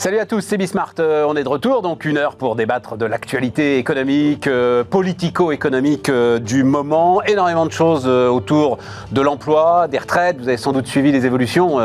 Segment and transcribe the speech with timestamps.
[0.00, 0.94] Salut à tous, c'est Bismart.
[1.00, 6.08] Euh, on est de retour, donc une heure pour débattre de l'actualité économique, euh, politico-économique
[6.08, 7.20] euh, du moment.
[7.24, 8.78] Énormément de choses autour
[9.10, 10.38] de l'emploi, des retraites.
[10.38, 11.80] Vous avez sans doute suivi les évolutions.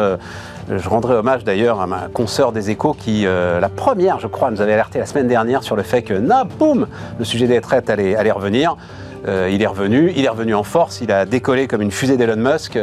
[0.70, 4.62] je rendrai hommage d'ailleurs à ma consoeur des échos qui, la première, je crois, nous
[4.62, 6.86] avait alerté la semaine dernière sur le fait que, na, boum,
[7.18, 8.78] le sujet des retraites allait, allait revenir.
[9.28, 12.18] Euh, il est revenu, il est revenu en force, il a décollé comme une fusée
[12.18, 12.78] d'Elon Musk.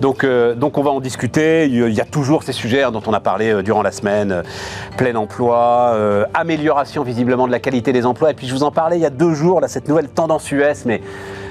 [0.00, 1.66] Donc, euh, donc on va en discuter.
[1.66, 4.42] Il y a toujours ces sujets dont on a parlé euh, durant la semaine
[4.96, 5.96] plein emploi,
[6.34, 8.30] amélioration visiblement de la qualité des emplois.
[8.30, 10.84] Et puis je vous en parlais il y a deux jours, cette nouvelle tendance US,
[10.84, 11.00] mais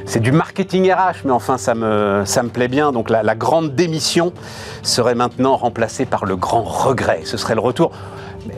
[0.05, 2.91] c'est du marketing RH, mais enfin ça me, ça me plaît bien.
[2.91, 4.33] Donc la grande démission
[4.81, 7.21] serait maintenant remplacée par le grand regret.
[7.25, 7.91] Ce serait le retour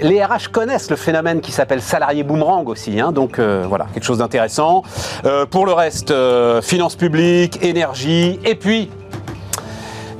[0.01, 4.03] les RH connaissent le phénomène qui s'appelle salarié boomerang aussi, hein, donc euh, voilà, quelque
[4.03, 4.83] chose d'intéressant.
[5.25, 8.89] Euh, pour le reste, euh, finances publiques, énergie, et puis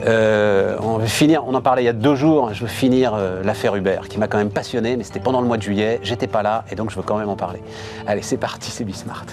[0.07, 3.75] on va finir, on en parlait il y a deux jours, je veux finir l'affaire
[3.75, 6.43] Uber, qui m'a quand même passionné, mais c'était pendant le mois de juillet, j'étais pas
[6.43, 7.59] là, et donc je veux quand même en parler.
[8.05, 9.25] Allez, c'est parti, c'est Bismart.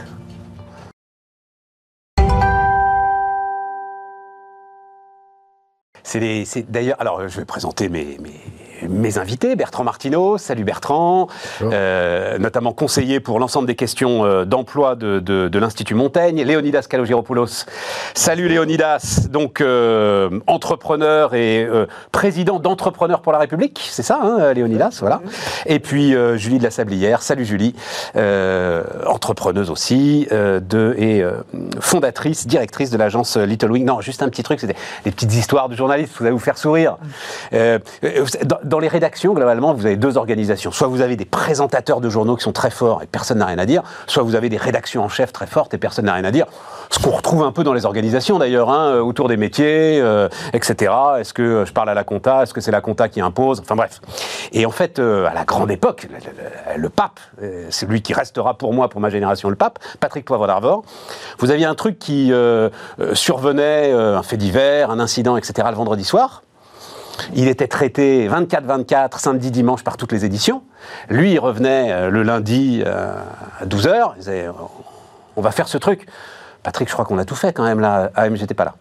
[6.13, 8.41] C'est d'ailleurs, alors je vais présenter mes, mes
[8.89, 11.29] mes invités, Bertrand Martineau, salut Bertrand,
[11.63, 17.67] euh, notamment conseiller pour l'ensemble des questions euh, d'emploi de, l'Institut Montaigne, Léonidas Kalogiropoulos,
[18.15, 21.69] salut Léonidas, donc euh, entrepreneur et
[22.11, 25.21] président d'Entrepreneurs pour la République, c'est ça hein, Léonidas, voilà.
[25.67, 27.75] Et puis Julie de la Sablière, salut Julie,
[29.07, 31.25] entrepreneuse aussi, de, et
[31.81, 33.85] fondatrice, directrice de l'agence Little Wing.
[33.85, 35.77] Non, juste un petit truc, c'était des petites histoires de
[36.19, 36.97] vous allez vous faire sourire.
[37.53, 40.70] Dans, dans les rédactions, globalement, vous avez deux organisations.
[40.72, 43.59] Soit vous avez des présentateurs de journaux qui sont très forts et personne n'a rien
[43.59, 46.25] à dire, soit vous avez des rédactions en chef très fortes et personne n'a rien
[46.25, 46.47] à dire.
[46.93, 50.93] Ce qu'on retrouve un peu dans les organisations d'ailleurs, hein, autour des métiers, euh, etc.
[51.19, 53.61] Est-ce que je parle à la compta Est-ce que c'est la compta qui impose?
[53.61, 54.00] Enfin bref.
[54.53, 56.06] Et en fait, euh, à la grande époque,
[56.77, 60.25] le, pape, euh, c'est lui qui restera pour moi, pour ma génération, le pape, Patrick
[60.25, 60.84] Poivre d'Arvor,
[61.39, 62.33] vous aviez un truc qui
[63.15, 65.69] survenait, un fait divers, un incident, etc.
[65.71, 66.43] le vendredi soir.
[67.34, 70.62] Il était traité 24-24, samedi, dimanche, par toutes les éditions.
[71.09, 73.15] Lui, il revenait euh, le lundi euh,
[73.61, 74.12] à 12h.
[74.15, 74.49] Il disait
[75.37, 76.06] On va faire ce truc.
[76.62, 78.11] Patrick, je crois qu'on a tout fait quand même là.
[78.15, 78.75] Ah, mais j'étais pas là.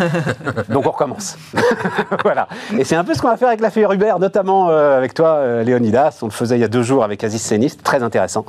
[0.68, 1.36] Donc on recommence.
[2.22, 2.48] voilà.
[2.76, 5.28] Et c'est un peu ce qu'on va faire avec l'affaire Uber, notamment euh, avec toi,
[5.28, 6.18] euh, Léonidas.
[6.22, 8.44] On le faisait il y a deux jours avec Aziz Séniste, très intéressant.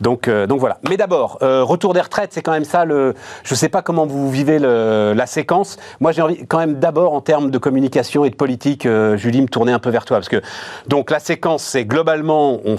[0.00, 0.78] Donc, euh, donc voilà.
[0.88, 2.84] Mais d'abord, retour des retraites, c'est quand même ça.
[2.84, 3.14] Le...
[3.44, 5.78] Je ne sais pas comment vous vivez le, la séquence.
[6.00, 9.48] Moi, j'ai envie quand même d'abord en termes de communication et de politique, Julie, me
[9.48, 10.18] tourner un peu vers toi.
[10.18, 10.42] Parce que
[10.86, 12.76] donc la séquence, c'est globalement, on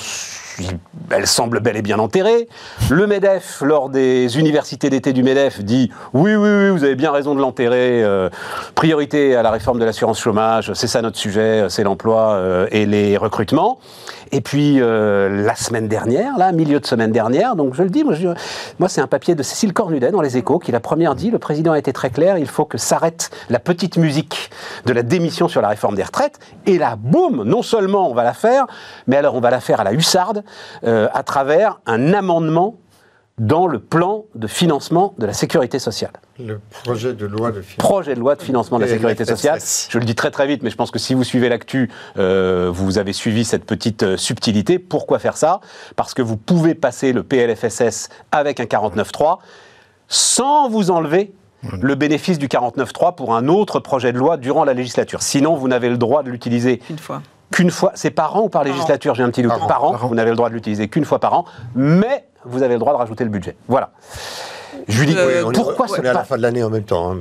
[1.11, 2.47] elle semble bel et bien enterrée.
[2.89, 7.11] Le MEDEF, lors des universités d'été du MEDEF, dit oui, oui, oui, vous avez bien
[7.11, 8.03] raison de l'enterrer.
[8.03, 8.29] Euh,
[8.75, 12.85] priorité à la réforme de l'assurance chômage, c'est ça notre sujet, c'est l'emploi euh, et
[12.85, 13.79] les recrutements.
[14.31, 18.03] Et puis euh, la semaine dernière, là, milieu de semaine dernière, donc je le dis,
[18.03, 21.39] moi, c'est un papier de Cécile Cornudet dans Les Échos qui la première dit, le
[21.39, 24.49] président a été très clair, il faut que s'arrête la petite musique
[24.85, 26.39] de la démission sur la réforme des retraites.
[26.65, 28.65] Et là, boum, non seulement on va la faire,
[29.07, 30.43] mais alors on va la faire à la hussarde
[30.83, 32.75] euh, à travers un amendement
[33.37, 36.11] dans le plan de financement de la sécurité sociale.
[36.39, 37.89] Le projet de loi de financement.
[37.89, 39.59] Projet de loi de financement de la sécurité sociale.
[39.89, 42.71] Je le dis très très vite, mais je pense que si vous suivez l'actu, euh,
[42.73, 44.79] vous avez suivi cette petite euh, subtilité.
[44.79, 45.61] Pourquoi faire ça?
[45.95, 49.37] Parce que vous pouvez passer le PLFSS avec un 49.3
[50.07, 51.33] sans vous enlever
[51.81, 55.21] le bénéfice du 49.3 pour un autre projet de loi durant la législature.
[55.21, 57.21] Sinon, vous n'avez le droit de l'utiliser Une fois
[57.51, 60.15] qu'une fois, c'est par an ou par législature, j'ai un petit doute, par, an, vous
[60.15, 62.97] n'avez le droit de l'utiliser qu'une fois par an, mais vous avez le droit de
[62.97, 63.55] rajouter le budget.
[63.67, 63.91] Voilà.
[64.87, 67.11] Julie, euh, pourquoi ce à la fin de l'année en même temps.
[67.11, 67.17] Hein,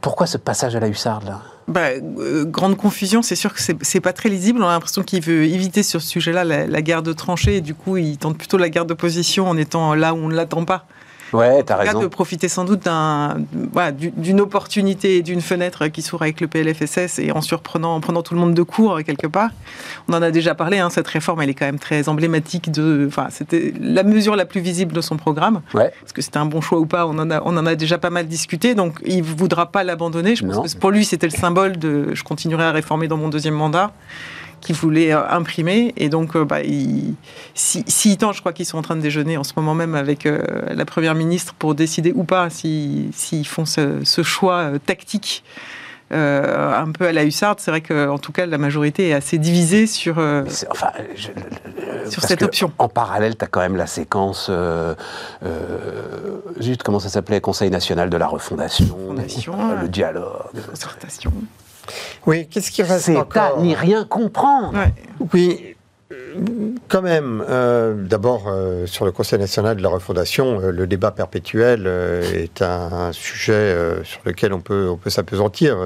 [0.00, 1.40] pourquoi ce passage à la hussarde là?
[1.68, 4.62] Bah, euh, Grande confusion, c'est sûr que c'est pas très lisible.
[4.62, 7.60] On a l'impression qu'il veut éviter sur ce sujet-là la, la, guerre de tranchées, et
[7.60, 10.34] du coup il tente plutôt la guerre de position en étant là où on ne
[10.34, 10.86] l'attend pas.
[11.32, 12.00] Ouais, t'as raison.
[12.00, 12.86] de profiter sans doute
[14.16, 18.22] d'une opportunité et d'une fenêtre qui s'ouvre avec le PLFSS et en surprenant, en prenant
[18.22, 19.50] tout le monde de court quelque part.
[20.08, 23.06] On en a déjà parlé, hein, cette réforme, elle est quand même très emblématique de.
[23.08, 25.62] Enfin, c'était la mesure la plus visible de son programme.
[25.74, 25.92] Ouais.
[26.04, 27.06] Est-ce que c'était un bon choix ou pas?
[27.06, 29.84] On en, a, on en a déjà pas mal discuté, donc il ne voudra pas
[29.84, 30.36] l'abandonner.
[30.36, 33.28] Je pense que pour lui, c'était le symbole de je continuerai à réformer dans mon
[33.28, 33.92] deuxième mandat
[34.62, 35.92] qu'il voulait euh, imprimer.
[35.96, 36.60] Et donc, euh, bah,
[37.54, 40.24] si, si je crois qu'ils sont en train de déjeuner en ce moment même avec
[40.24, 45.44] euh, la Première ministre pour décider ou pas s'ils font ce, choix tactique
[46.10, 47.58] un peu à la hussarde.
[47.60, 50.18] C'est vrai qu'en tout cas, la majorité est assez divisée sur,
[50.70, 50.92] enfin,
[52.08, 52.70] sur cette option.
[52.78, 54.50] En parallèle, tu as quand même la séquence,
[56.60, 59.14] juste comment ça s'appelait, Conseil national de la refondation,
[59.80, 60.60] le dialogue.
[60.68, 61.32] Concertation.
[62.26, 64.72] Oui, qu'est-ce qui reste encore C'est ni rien comprendre.
[65.32, 65.74] Oui,
[66.88, 71.10] quand même, euh, d'abord, euh, sur le Conseil national de la refondation, euh, le débat
[71.10, 73.74] perpétuel est un, sujet
[74.04, 75.76] sur lequel on peut, on peut s'apesantir.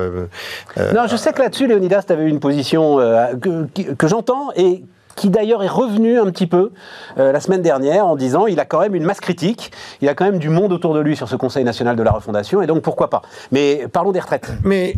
[0.76, 2.98] non, je sais que là-dessus, Léonidas, tu avais une position
[3.40, 4.84] que, que j'entends et
[5.16, 6.72] qui d'ailleurs est revenu un petit peu
[7.16, 10.25] la semaine dernière en disant il a quand même une masse critique, il a quand
[10.25, 12.82] même du monde autour de lui sur ce Conseil national de la refondation, et donc
[12.82, 13.22] pourquoi pas.
[13.50, 14.52] Mais parlons des retraites.
[14.62, 14.94] Mais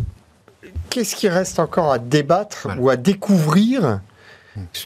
[0.89, 3.99] qu'est-ce qui reste encore à débattre ou à découvrir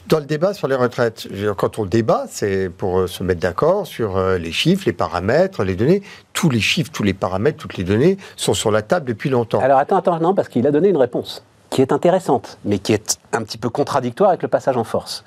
[0.08, 1.26] dans le débat sur les retraites,
[1.56, 5.64] quand on débat, c'est pour euh, se mettre d'accord sur euh, les chiffres, les paramètres,
[5.64, 6.02] les données.
[6.32, 9.60] Tous les chiffres, tous les paramètres, toutes les données sont sur la table depuis longtemps.
[9.60, 12.92] Alors attends, attends, non, parce qu'il a donné une réponse qui est intéressante, mais qui
[12.92, 15.24] est un petit peu contradictoire avec le passage en force.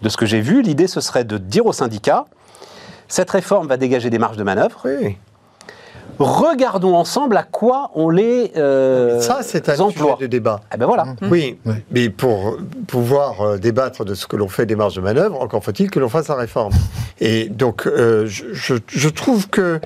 [0.00, 2.24] De ce que j'ai vu, l'idée, ce serait de dire aux syndicats,
[3.08, 4.80] cette réforme va dégager des marges de manœuvre.
[4.84, 5.18] Oui.
[6.18, 10.60] Regardons ensemble à quoi on les euh, Ça, c'est un sujet de débat.
[10.72, 11.04] Eh ben voilà.
[11.04, 11.16] Mmh.
[11.30, 11.58] Oui,
[11.90, 15.64] mais pour pouvoir euh, débattre de ce que l'on fait des marges de manœuvre, encore
[15.64, 16.72] faut-il que l'on fasse la réforme.
[17.20, 19.80] Et donc, euh, je, trouve que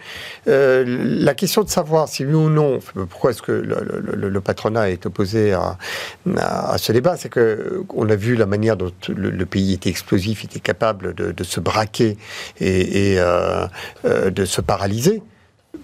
[0.47, 5.53] la question de savoir si oui ou non, pourquoi est-ce que le, patronat est opposé
[5.53, 5.77] à,
[6.37, 10.45] à, ce débat, c'est que on a vu la manière dont le, pays était explosif,
[10.45, 12.17] était capable de, se braquer
[12.61, 13.21] et, et
[14.05, 15.23] de se paralyser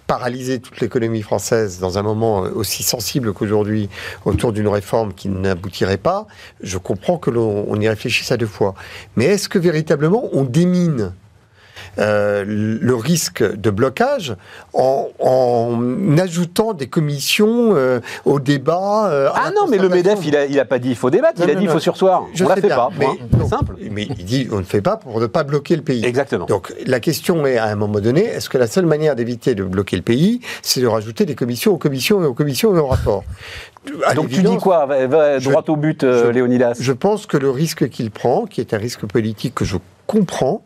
[0.07, 3.89] paralyser toute l'économie française dans un moment aussi sensible qu'aujourd'hui
[4.25, 6.27] autour d'une réforme qui n'aboutirait pas,
[6.63, 8.75] je comprends que l'on y réfléchisse à deux fois.
[9.17, 11.13] Mais est-ce que véritablement on démine
[11.99, 14.35] euh, le risque de blocage
[14.73, 15.09] en,
[16.19, 19.11] ajoutant des commissions euh, au débat.
[19.11, 21.43] Euh, ah non, mais le MEDEF, il n'a il a pas dit il faut débattre,
[21.45, 22.25] il a dit il faut sursoir.
[22.33, 22.89] Je on ne la fait pas.
[22.99, 23.77] Mais, simple.
[23.91, 26.05] Mais il dit on ne fait pas pour ne pas bloquer le pays.
[26.05, 26.47] Exactement.
[26.47, 29.65] Donc la question est à un moment donné, est-ce que la seule manière d'éviter de
[29.65, 32.87] bloquer le pays, c'est de rajouter des commissions aux commissions et aux commissions et aux
[32.87, 33.25] rapports?
[34.15, 34.89] Donc tu dis quoi?
[35.41, 39.05] Droit au but, Léonidas Je pense que le risque qu'il prend, qui est un risque
[39.05, 40.63] politique que je comprends,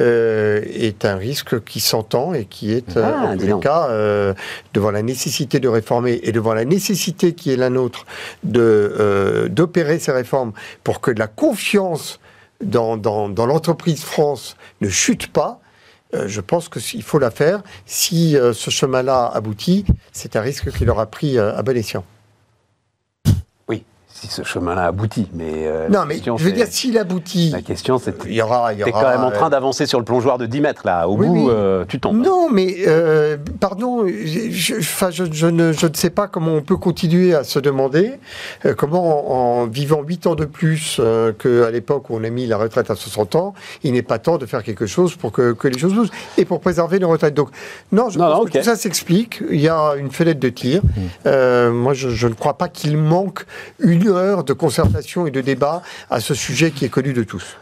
[0.00, 3.88] euh, est un risque qui s'entend et qui est, euh, ah, en tous les cas,
[3.90, 4.32] euh,
[4.72, 8.06] devant la nécessité de réformer et devant la nécessité qui est la nôtre
[8.44, 10.52] d'opérer ces réformes
[10.84, 12.20] pour que la confiance
[12.62, 15.60] dans, dans, dans l'entreprise France ne chute pas.
[16.12, 17.62] je pense qu'il faut la faire.
[17.86, 22.04] Si ce chemin-là aboutit, c'est un risque qu'il aura pris à bon escient
[24.10, 25.28] si ce chemin-là aboutit.
[25.34, 27.50] Mais euh, non, mais je veux dire, s'il aboutit.
[27.50, 28.16] La question, c'est.
[28.26, 28.74] Il y aura.
[28.74, 31.08] Tu es quand même en train d'avancer sur le plongeoir de 10 mètres, là.
[31.08, 32.24] Au bout, euh, tu tombes.
[32.24, 36.76] Non, mais, euh, pardon, je, je, je, ne, je, ne, sais pas comment on peut
[36.76, 38.12] continuer à se demander
[38.76, 41.00] comment, en, vivant 8 ans de plus
[41.38, 44.38] qu'à l'époque où on a mis la retraite à 60 ans, il n'est pas temps
[44.38, 47.34] de faire quelque chose pour que, que les choses bougent et pour préserver nos retraites.
[47.34, 47.50] Donc,
[47.92, 49.42] non, je pense que tout ça s'explique.
[49.50, 50.82] Il y a une fenêtre de tir.
[50.82, 51.68] Mmh.
[51.68, 53.44] moi, je ne crois pas qu'il manque
[53.78, 57.56] une heure de concertation et de débat à ce sujet qui est connu de tous.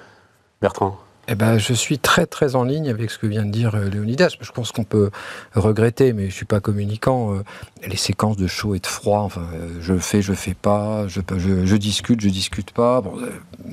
[0.61, 0.99] Bertrand
[1.29, 3.89] eh ben, je suis très très en ligne avec ce que vient de dire euh,
[3.89, 4.37] Léonidas.
[4.41, 5.11] Je pense qu'on peut
[5.55, 7.43] regretter, mais je suis pas communicant, euh,
[7.85, 9.21] les séquences de chaud et de froid.
[9.21, 13.01] Enfin, euh, je fais, je fais pas, je, je, discute, je discute pas.
[13.01, 13.15] Bon,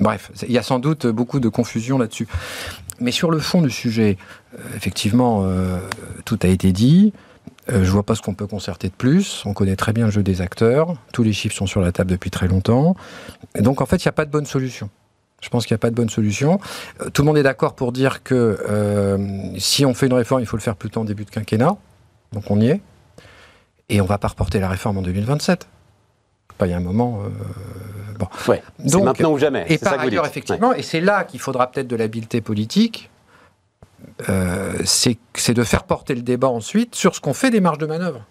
[0.00, 2.26] bref, il y a sans doute beaucoup de confusion là-dessus.
[2.98, 4.18] Mais sur le fond du sujet,
[4.76, 5.48] effectivement,
[6.24, 7.12] tout a été dit.
[7.68, 9.42] Je euh, je vois pas ce qu'on peut concerter de plus.
[9.46, 10.94] On connaît très bien le jeu des acteurs.
[11.12, 12.94] Tous les chiffres sont sur la table depuis très longtemps.
[13.54, 14.90] Et donc, en fait, il n'y a pas de bonne solution.
[15.40, 16.58] Je pense qu'il n'y a pas de bonne solution.
[17.00, 19.18] Euh, tout le monde est d'accord pour dire que euh,
[19.58, 21.76] si on fait une réforme, il faut le faire plutôt en début de quinquennat.
[22.32, 22.80] Donc on y est.
[23.88, 25.68] Et on ne va pas reporter la réforme en 2027.
[26.56, 27.22] Pas il y a un moment.
[28.18, 28.26] bon.
[28.48, 29.66] Ouais, c'est maintenant ou jamais.
[29.68, 33.10] Et par ailleurs, effectivement, et c'est là qu'il faudra peut-être de l'habileté politique
[34.28, 37.86] euh, c'est de faire porter le débat ensuite sur ce qu'on fait des marges de
[37.86, 38.24] manœuvre.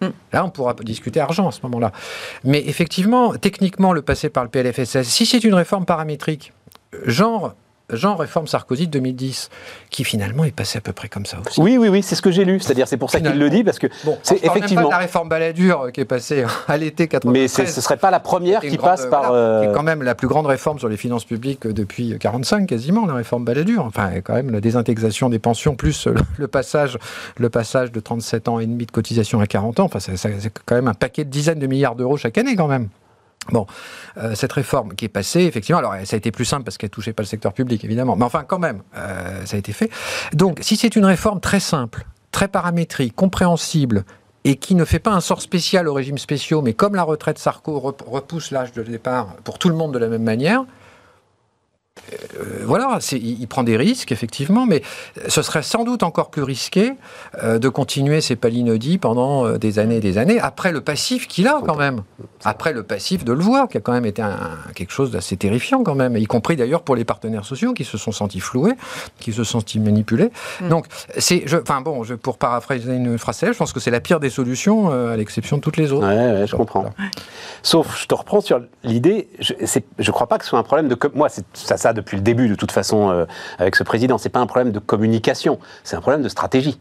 [0.00, 0.10] Hmm.
[0.32, 1.92] Là, on pourra discuter argent à ce moment-là.
[2.44, 6.52] Mais effectivement, techniquement, le passer par le PLFSS, si c'est une réforme paramétrique,
[7.06, 7.54] genre
[7.96, 9.50] genre réforme Sarkozy de 2010,
[9.90, 11.60] qui finalement est passé à peu près comme ça aussi.
[11.60, 12.60] Oui, oui, oui, c'est ce que j'ai lu.
[12.60, 13.86] C'est-à-dire, c'est pour ça qu'il le dit, parce que
[14.22, 14.82] c'est effectivement.
[14.82, 17.32] Même pas la réforme Balladur euh, qui est passée à l'été 93.
[17.32, 19.32] Mais ce ne serait pas la première qui passe par.
[19.32, 23.14] Euh, quand même la plus grande réforme sur les finances publiques depuis 45 quasiment, la
[23.14, 23.84] réforme Balladur.
[23.84, 26.08] Enfin, quand même la désintégration des pensions plus
[26.38, 26.98] le passage,
[27.36, 29.84] le passage de 37 ans et demi de cotisation à 40 ans.
[29.84, 32.88] Enfin, c'est quand même un paquet de dizaines de milliards d'euros chaque année quand même.
[33.50, 33.66] Bon,
[34.18, 36.90] euh, cette réforme qui est passée, effectivement, alors ça a été plus simple parce qu'elle
[36.90, 39.90] touchait pas le secteur public, évidemment, mais enfin quand même, euh, ça a été fait.
[40.32, 44.04] Donc, si c'est une réforme très simple, très paramétrique, compréhensible,
[44.44, 47.38] et qui ne fait pas un sort spécial aux régimes spéciaux, mais comme la retraite
[47.38, 50.64] Sarko rep- repousse l'âge de départ pour tout le monde de la même manière,
[52.40, 54.82] euh, voilà, c'est- il, il prend des risques, effectivement, mais
[55.28, 56.92] ce serait sans doute encore plus risqué
[57.42, 61.28] euh, de continuer ces palinodies pendant euh, des années et des années, après le passif
[61.28, 62.02] qu'il a quand même.
[62.44, 64.38] Après le passif de le voir, qui a quand même été un-
[64.74, 67.98] quelque chose d'assez terrifiant quand même, y compris d'ailleurs pour les partenaires sociaux qui se
[67.98, 68.72] sont sentis floués,
[69.20, 70.30] qui se sont sentis manipulés.
[70.62, 70.68] Mm.
[70.68, 70.86] Donc,
[71.18, 74.30] c'est, enfin bon, je, pour paraphraser une phrase je pense que c'est la pire des
[74.30, 76.06] solutions, euh, à l'exception de toutes les autres.
[76.06, 76.80] Ouais, ouais, je comprends.
[76.82, 76.94] voilà.
[77.62, 80.88] Sauf, je te reprends sur l'idée, je ne crois pas que ce soit un problème
[80.88, 80.96] de...
[81.14, 83.26] Moi, c'est ça, ça depuis le début, de toute façon, euh,
[83.58, 84.18] avec ce président.
[84.18, 86.78] C'est pas un problème de communication, c'est un problème de stratégie.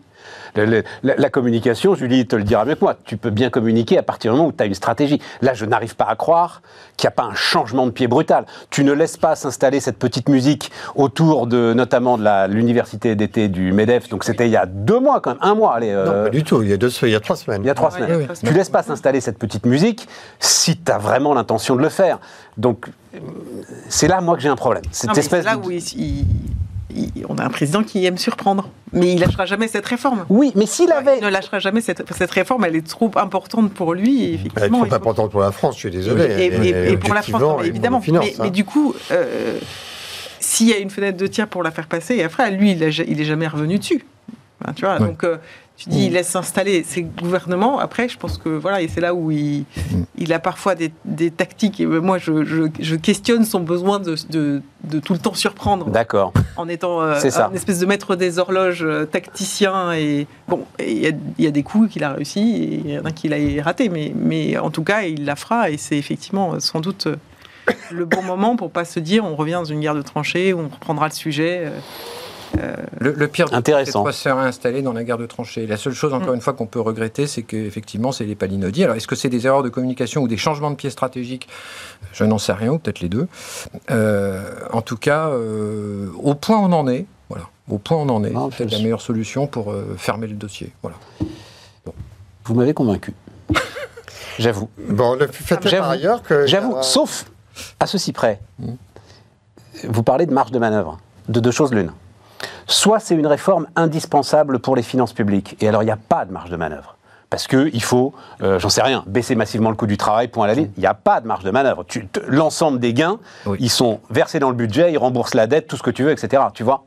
[0.55, 3.49] Le- le- la, la communication, Julie te le dira mieux que moi, tu peux bien
[3.49, 5.21] communiquer à partir du moment où tu as une stratégie.
[5.41, 6.61] Là, je n'arrive pas à croire
[6.97, 8.45] qu'il n'y a pas un changement de pied brutal.
[8.69, 13.71] Tu ne laisses pas s'installer cette petite musique autour de, notamment de l'université d'été du
[13.73, 14.09] MEDEF.
[14.09, 15.91] Donc c'était il y a deux mois quand même, un mois, allez.
[15.91, 16.61] Non, euh, pas du tout.
[16.61, 17.61] Il y a, deux, il y a trois semaines.
[17.63, 18.09] il y a trois Ouais, semaines.
[18.09, 18.49] il y a Oui, trois oui.
[18.49, 20.07] Tu laisses pas s'installer cette petite musique
[20.39, 22.19] si tu as vraiment l'intention de le faire.
[22.57, 22.87] Donc,
[23.89, 24.83] c'est là, moi, que j'ai un problème.
[24.91, 26.25] Cette Non, espèce c'est là de- où il- il-
[27.29, 30.25] on a un président qui aime surprendre, mais il lâchera jamais cette réforme.
[30.29, 31.17] Oui, mais s'il avait...
[31.19, 34.23] Il ne lâchera jamais cette, cette réforme, elle est trop importante pour lui.
[34.23, 36.23] et Elle est effectivement, trop faut- importante pour la France, je suis désolé.
[36.39, 37.97] Et, et- pour la France, mais évidemment.
[37.97, 38.43] nos finances, mais, hein.
[38.43, 39.59] mais du coup, euh,
[40.39, 42.83] s'il y a une fenêtre de tir pour la faire passer, et après, lui, il,
[42.83, 44.03] a ja- il est jamais revenu dessus.
[44.63, 45.07] Enfin, tu vois, Ouais.
[45.07, 45.37] donc euh,
[45.83, 47.79] tu dis, il laisse s'installer ses gouvernements.
[47.79, 49.65] Après, je pense que voilà, et c'est là où il,
[50.17, 51.79] il a parfois des, des tactiques.
[51.79, 55.89] Et moi, je, je- je questionne son besoin de, de- de tout le temps surprendre
[55.89, 56.33] D'accord.
[56.57, 57.47] en étant euh, ça.
[57.47, 59.93] un espèce de maître des horloges euh, tacticien.
[59.93, 62.81] Et bon, et il y, a- il y a des coups qu'il a réussi et
[62.85, 63.89] il y en a qu'il a raté.
[63.89, 67.15] Mais, mais en tout cas, il la fera et c'est effectivement euh, sans doute euh,
[67.91, 70.63] le bon moment pour pas se dire on revient dans une guerre de tranchées on
[70.67, 71.61] reprendra le sujet.
[71.65, 71.69] euh.
[72.99, 73.91] Le, le pire, Intéressant.
[73.91, 75.65] c'est de pas se faire installer dans la guerre de tranchées.
[75.67, 76.35] La seule chose, encore Mm.
[76.35, 78.83] une fois, qu'on peut regretter, c'est qu'effectivement, c'est les palinodies.
[78.83, 81.47] Alors, est-ce que c'est des erreurs de communication ou des changements de pieds stratégiques?
[82.13, 83.27] Je n'en sais rien, ou peut-être les deux.
[83.89, 88.01] Euh, en tout cas, euh, au point où on en est, voilà, au point où
[88.01, 90.71] on en est, c'est la meilleure solution pour euh, fermer le dossier.
[90.81, 90.97] Voilà.
[92.45, 93.13] Vous m'avez convaincu.
[94.39, 94.69] J'avoue.
[94.89, 96.45] Bon, le fait est par ailleurs que.
[96.47, 97.25] J'avoue, Euh, sauf
[97.79, 98.39] à ceci près.
[99.87, 101.91] Vous parlez de marge de manœuvre, de deux choses l'une.
[102.71, 106.23] Soit c'est une réforme indispensable pour les finances publiques, et alors il n'y a pas
[106.25, 106.95] de marge de manœuvre.
[107.29, 110.47] Parce qu'il faut, euh, j'en sais rien, baisser massivement le coût du travail, point à
[110.47, 110.69] la ligne.
[110.77, 111.85] Il n'y a pas de marge de manœuvre.
[112.27, 113.57] L'ensemble des gains, Oui.
[113.61, 116.11] ils sont versés dans le budget, ils remboursent la dette, tout ce que tu veux,
[116.11, 116.43] etc.
[116.53, 116.83] Tu vois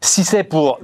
[0.00, 0.78] Si c'est pour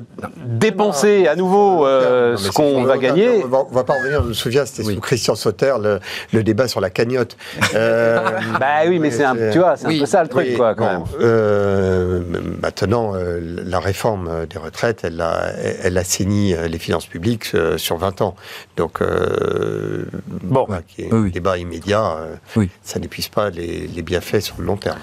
[0.45, 4.25] dépenser à nouveau euh, non, ce qu'on va gagner, On va, on va pas revenir,
[4.25, 4.95] je me souviens, c'était Oui.
[4.97, 6.01] sous Christian Sauter, le,
[6.33, 7.37] le débat sur la cagnotte.
[7.77, 8.19] Euh,
[8.61, 9.99] bah oui, mais c'est un, tu vois, c'est Oui.
[9.99, 11.05] un peu ça le truc, Oui, quoi, quand bon, même.
[11.21, 12.23] euh,
[12.61, 15.51] maintenant, euh, la réforme des retraites, elle, a,
[15.85, 18.35] elle assainit les finances publiques euh, sur 20 ans.
[18.77, 20.07] Donc, euh,
[20.43, 20.67] Bon.
[20.89, 21.31] qui est Oui, un oui.
[21.31, 22.69] débat immédiat, euh, Oui.
[22.83, 24.99] ça n'épuise pas les, les bienfaits sur le long terme.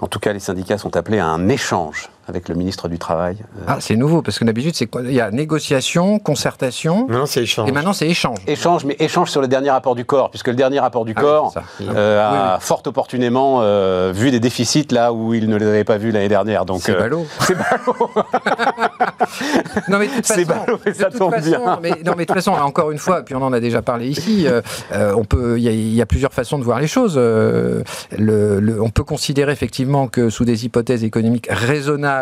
[0.00, 3.36] En tout cas, les syndicats sont appelés à un échange avec le ministre du Travail.
[3.58, 5.02] Euh, Ah, c'est nouveau, parce que d'habitude, c'est quoi?
[5.04, 7.68] Il y a négociation, concertation, Non, c'est échange.
[7.68, 8.38] et maintenant, c'est échange.
[8.46, 11.20] Échange, mais échange sur le dernier rapport du corps, puisque le dernier rapport du Ah
[11.20, 15.66] corps euh, a Oui, fort opportunément euh, vu des déficits là où il ne les
[15.66, 16.64] avait pas vus l'année dernière.
[16.64, 17.26] Donc, C'est euh, ballot.
[17.40, 18.10] c'est ballot.
[19.88, 21.78] Non mais de toute C'est façon, ballot, mais de ça toute tombe façon, bien.
[21.82, 24.08] Mais, non mais de toute façon, encore une fois, puis on en a déjà parlé
[24.08, 24.46] ici.
[24.92, 27.14] on peut, il y, a- il y a plusieurs façons de voir les choses.
[27.16, 27.82] Euh,
[28.16, 32.15] le- le- on peut considérer effectivement que sous des hypothèses économiques raisonnables,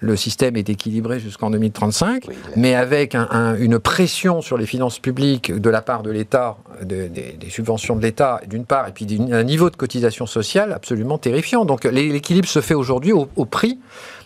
[0.00, 4.66] le système est équilibré jusqu'en 2035, Oui, mais avec un- un- une pression sur les
[4.66, 8.88] finances publiques de la part de l'État, de- des, des subventions de l'État d'une part,
[8.88, 11.64] et puis un niveau de cotisation sociale absolument terrifiant.
[11.64, 13.78] Donc l'é- l'équilibre se fait aujourd'hui au, au prix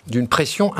[0.07, 0.73] d'une pression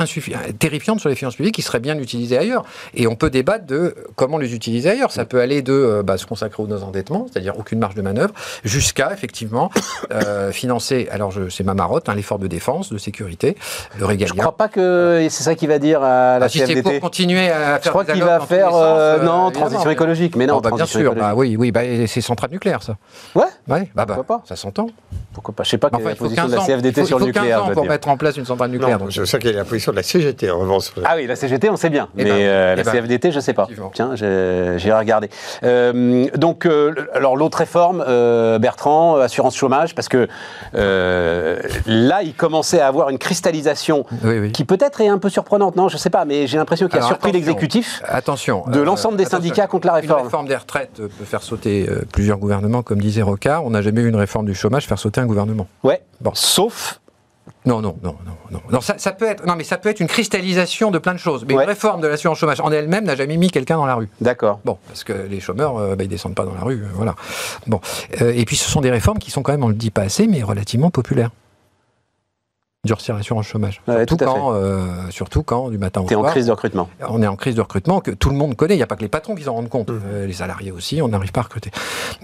[0.59, 2.63] terrifiante sur les finances publiques qui serait bien utilisée ailleurs.
[2.93, 5.11] Et on peut débattre de comment les utiliser ailleurs.
[5.11, 8.01] Ça peut aller de euh, bah, se consacrer aux nos endettements, c'est-à-dire aucune marge de
[8.01, 9.69] manœuvre, jusqu'à effectivement
[10.11, 13.55] euh, financer, alors c'est ma marotte, hein, l'effort de défense, de sécurité,
[13.95, 14.33] le Je régalien.
[14.43, 16.81] crois pas que c'est ça qu'il va dire à la Ah, si c'est CFDT.
[16.99, 20.45] pour continuer à faire Je crois qu'il va faire sens, euh, non transition écologique, mais
[20.47, 22.97] non Oh, bah, bien sûr, bah, oui, oui, bah, c'est centrale nucléaire ça.
[23.35, 24.87] Ouais, Ouais, bah, bah, Pourquoi pas ça s'entend.
[25.33, 27.03] pourquoi pas Je sais pas quelle est la position 15 de la ans, CFDT il
[27.03, 27.57] faut- sur il le faut 15 nucléaire.
[27.65, 27.91] je ans pour dire.
[27.91, 28.99] mettre en place une centrale nucléaire.
[28.99, 30.91] Non, donc, je sais quelle est la position de la CGT, en revanche.
[31.05, 32.07] Ah oui, la CGT, on sait bien.
[32.17, 33.67] Eh mais ben, euh, eh la ben, CFDT, je sais pas.
[33.93, 35.29] Tiens, j'ai regardé.
[35.63, 40.27] Euh, donc, euh, alors l'autre réforme, euh, Bertrand, assurance chômage, parce que
[40.75, 44.51] euh, là, il commençait à avoir une cristallisation Oui, oui.
[44.51, 46.99] qui peut-être est un peu surprenante, non Je sais pas, mais j'ai l'impression qu'il a
[46.99, 47.45] Alors, surpris attention.
[47.47, 48.01] l'exécutif.
[48.07, 48.63] Attention.
[48.67, 49.37] de l'ensemble des attention.
[49.43, 50.19] syndicats contre la réforme.
[50.19, 53.65] Une réforme des retraites peut faire sauter plusieurs gouvernements, comme disait Rocard.
[53.65, 55.67] On n'a jamais eu une réforme du chômage faire sauter un gouvernement.
[55.83, 56.01] Ouais.
[56.21, 56.31] Bon.
[56.33, 57.00] Sauf
[57.65, 58.59] Non, non, non, non, non.
[58.71, 61.19] non ça, ça, peut être, non, mais ça peut être une cristallisation de plein de
[61.19, 61.45] choses.
[61.47, 61.63] Mais Ouais.
[61.63, 64.09] une réforme de l'assurance chômage en elle-même n'a jamais mis quelqu'un dans la rue.
[64.19, 64.59] D'accord.
[64.65, 67.15] Bon, parce que les chômeurs, euh, bah, ils descendent pas dans la rue, euh, voilà.
[67.67, 67.79] Bon,
[68.21, 70.01] Euh, et puis ce sont des réformes qui sont quand même, on le dit pas
[70.01, 71.29] assez, mais relativement populaires.
[72.83, 73.79] Durcir l'assurance chômage.
[73.87, 76.89] Ouais, surtout, quand, euh, surtout quand, du matin au T'es en soir, crise de recrutement.
[77.09, 78.73] on est en crise de recrutement que tout le monde connaît.
[78.73, 79.91] Il n'y a pas que les patrons qui s'en rendent compte.
[79.91, 79.99] Mmh.
[80.07, 81.69] Euh, les salariés aussi, on n'arrive pas à recruter.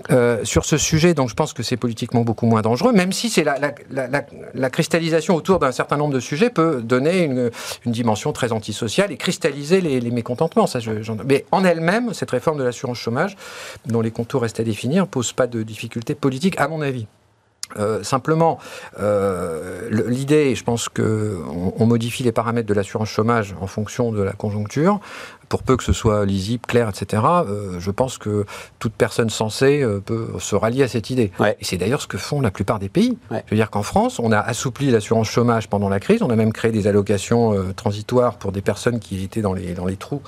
[0.10, 3.30] Euh, sur ce sujet, donc je pense que c'est politiquement beaucoup moins dangereux, même si
[3.30, 7.22] c'est la, la, la- la- la cristallisation autour d'un certain nombre de sujets peut donner
[7.26, 7.52] une,
[7.86, 10.66] une dimension très antisociale et cristalliser les, les mécontentements.
[10.66, 13.38] Ça, je- j'en- mais en elle-même, cette réforme de l'assurance chômage,
[13.86, 17.06] dont les contours restent à définir, pose pas de difficultés politiques, à mon avis.
[17.76, 18.60] Euh, simplement,
[19.00, 24.12] euh, l'idée, je pense que on, on modifie les paramètres de l'assurance chômage en fonction
[24.12, 25.00] de la conjoncture,
[25.50, 27.24] pour peu que ce soit lisible, clair, etc.
[27.48, 28.46] euh, je pense que
[28.80, 31.32] toute personne sensée euh, peut se rallier à cette idée.
[31.40, 31.56] Ouais.
[31.62, 33.18] Et c'est d'ailleurs ce que font la plupart des pays.
[33.32, 33.44] Ouais.
[33.46, 36.36] Je veux dire qu'en France, on a assoupli l'assurance chômage pendant la crise, on a
[36.36, 39.96] même créé des allocations euh, transitoires pour des personnes qui étaient dans les, dans les
[39.98, 40.22] trous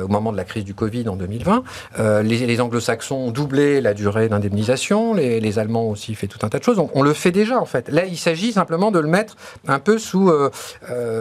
[0.00, 1.64] au moment de la crise du Covid en 2020.
[1.98, 6.28] Euh, les, les anglo-saxons ont doublé la durée d'indemnisation, les, les Allemands ont aussi fait
[6.28, 6.78] tout un tas de choses.
[6.78, 7.88] On, on le fait déjà en fait.
[7.88, 10.30] Là, il s'agit simplement de le mettre un peu sous,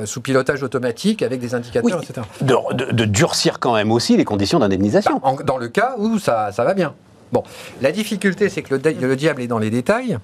[0.06, 2.06] sous pilotage automatique avec des indicateurs, Oui.
[2.08, 2.22] etc.
[2.42, 5.22] De, de- de durcir quand même aussi les conditions d'indemnisation.
[5.24, 6.94] En- dans le cas où ça, ça va bien.
[7.32, 7.44] Bon,
[7.82, 10.18] la difficulté, c'est que le, le diable est dans les détails.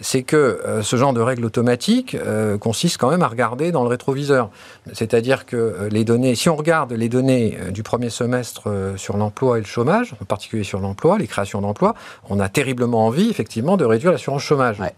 [0.00, 3.82] C'est que euh, ce genre de règle automatique euh, consiste quand même à regarder dans
[3.82, 4.48] le rétroviseur.
[4.94, 9.58] C'est-à-dire que euh, les données, si on regarde les données du premier semestre sur l'emploi
[9.58, 11.94] et le chômage, en particulier sur l'emploi, les créations d'emplois,
[12.30, 14.80] on a terriblement envie, effectivement, de réduire l'assurance chômage.
[14.80, 14.94] Ouais.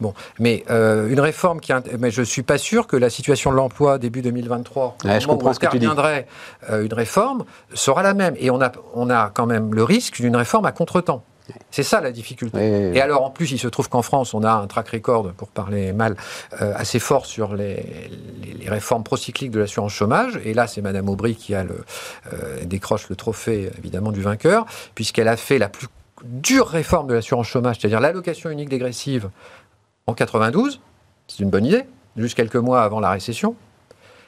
[0.00, 3.56] Bon, mais euh, une réforme qui, mais je suis pas sûr que la situation de
[3.56, 6.26] l'emploi début 2023, Ouais, au je moment où interviendrait,
[6.70, 8.34] euh, une réforme sera la même.
[8.38, 11.22] Et on a, on a quand même le risque d'une réforme à contretemps.
[11.70, 12.58] C'est ça la difficulté.
[12.58, 12.98] Oui, oui, oui.
[12.98, 15.46] Et alors, en plus, il se trouve qu'en France, on a un track record, pour
[15.48, 16.16] parler mal,
[16.60, 17.76] euh, assez fort sur les,
[18.42, 20.40] les- les réformes procycliques de l'assurance chômage.
[20.44, 21.84] Et là, c'est Madame Aubry qui a le,
[22.32, 25.86] euh, décroche le trophée, évidemment, du vainqueur, puisqu'elle a fait la plus
[26.24, 29.28] dure réforme de l'assurance chômage, c'est-à-dire l'allocation unique dégressive
[30.06, 30.80] en 92.
[31.28, 31.84] C'est une bonne idée,
[32.16, 33.56] juste quelques mois avant la récession.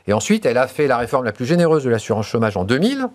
[0.07, 3.09] Et ensuite, elle a fait la réforme la plus généreuse de l'assurance chômage en 2000,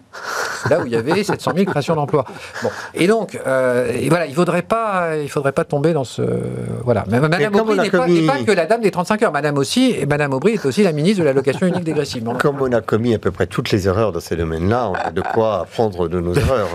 [0.69, 2.25] là où il y avait 700 000 créations d'emplois.
[2.61, 2.69] Bon.
[2.93, 6.21] Et donc, euh, et voilà, il ne faudrait, pas- il faudrait pas tomber dans ce.
[6.83, 7.03] Voilà.
[7.09, 9.31] Mais Madame Aubry n'est pas, commis- n'est pas que la dame des 35 heures.
[9.31, 12.23] Madame aussi, et Madame Aubry est aussi la ministre de l'allocation unique dégressive.
[12.39, 15.11] Comme on a commis à peu près toutes les erreurs dans ces domaines-là, on a
[15.11, 16.69] de quoi apprendre de nos erreurs.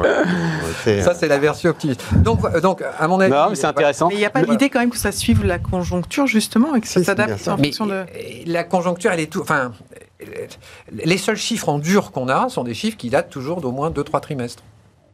[1.03, 2.03] Ça, c'est la version optimiste.
[2.15, 3.33] Donc, euh, donc à mon avis.
[3.33, 4.09] Non, mais c'est intéressant.
[4.09, 6.81] Mais il n'y a pas l'idée quand même que ça suive la conjoncture, justement, et
[6.81, 8.05] que ça s'adapte en fonction de...
[8.47, 9.41] la conjoncture, elle est tout.
[9.41, 9.73] Enfin,
[10.93, 13.91] les seuls chiffres en dur qu'on a sont des chiffres qui datent toujours d'au moins
[13.91, 14.63] 2-3 trimestres.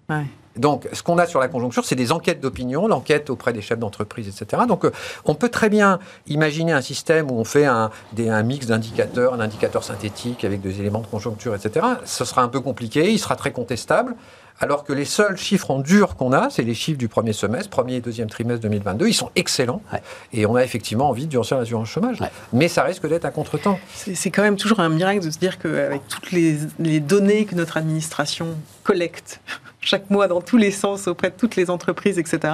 [0.08, 0.24] Ouais.
[0.56, 3.78] Donc, ce qu'on a sur la conjoncture, c'est des enquêtes d'opinion, l'enquête auprès des chefs
[3.78, 4.62] d'entreprise, etc.
[4.68, 4.92] Donc, euh,
[5.24, 9.34] on peut très bien imaginer un système où on fait un, des- un mix d'indicateurs,
[9.34, 11.84] un indicateur synthétique avec des éléments de conjoncture, etc.
[12.04, 14.14] Ce sera un peu compliqué, il sera très contestable.
[14.60, 17.70] Alors que les seuls chiffres en dur qu'on a, c'est les chiffres du premier semestre,
[17.70, 19.08] premier et deuxième trimestre 2022.
[19.08, 19.82] Ils sont excellents.
[19.92, 20.00] Ouais.
[20.32, 22.20] Et on a effectivement envie de durcir l'assurance chômage.
[22.20, 22.30] Ouais.
[22.52, 23.78] Mais ça risque d'être à contre-temps.
[23.94, 27.54] C'est quand même toujours un miracle de se dire qu'avec toutes les, les données que
[27.56, 28.46] notre administration
[28.84, 29.40] collecte
[29.80, 32.52] chaque mois dans tous les sens auprès de toutes les entreprises, etc.,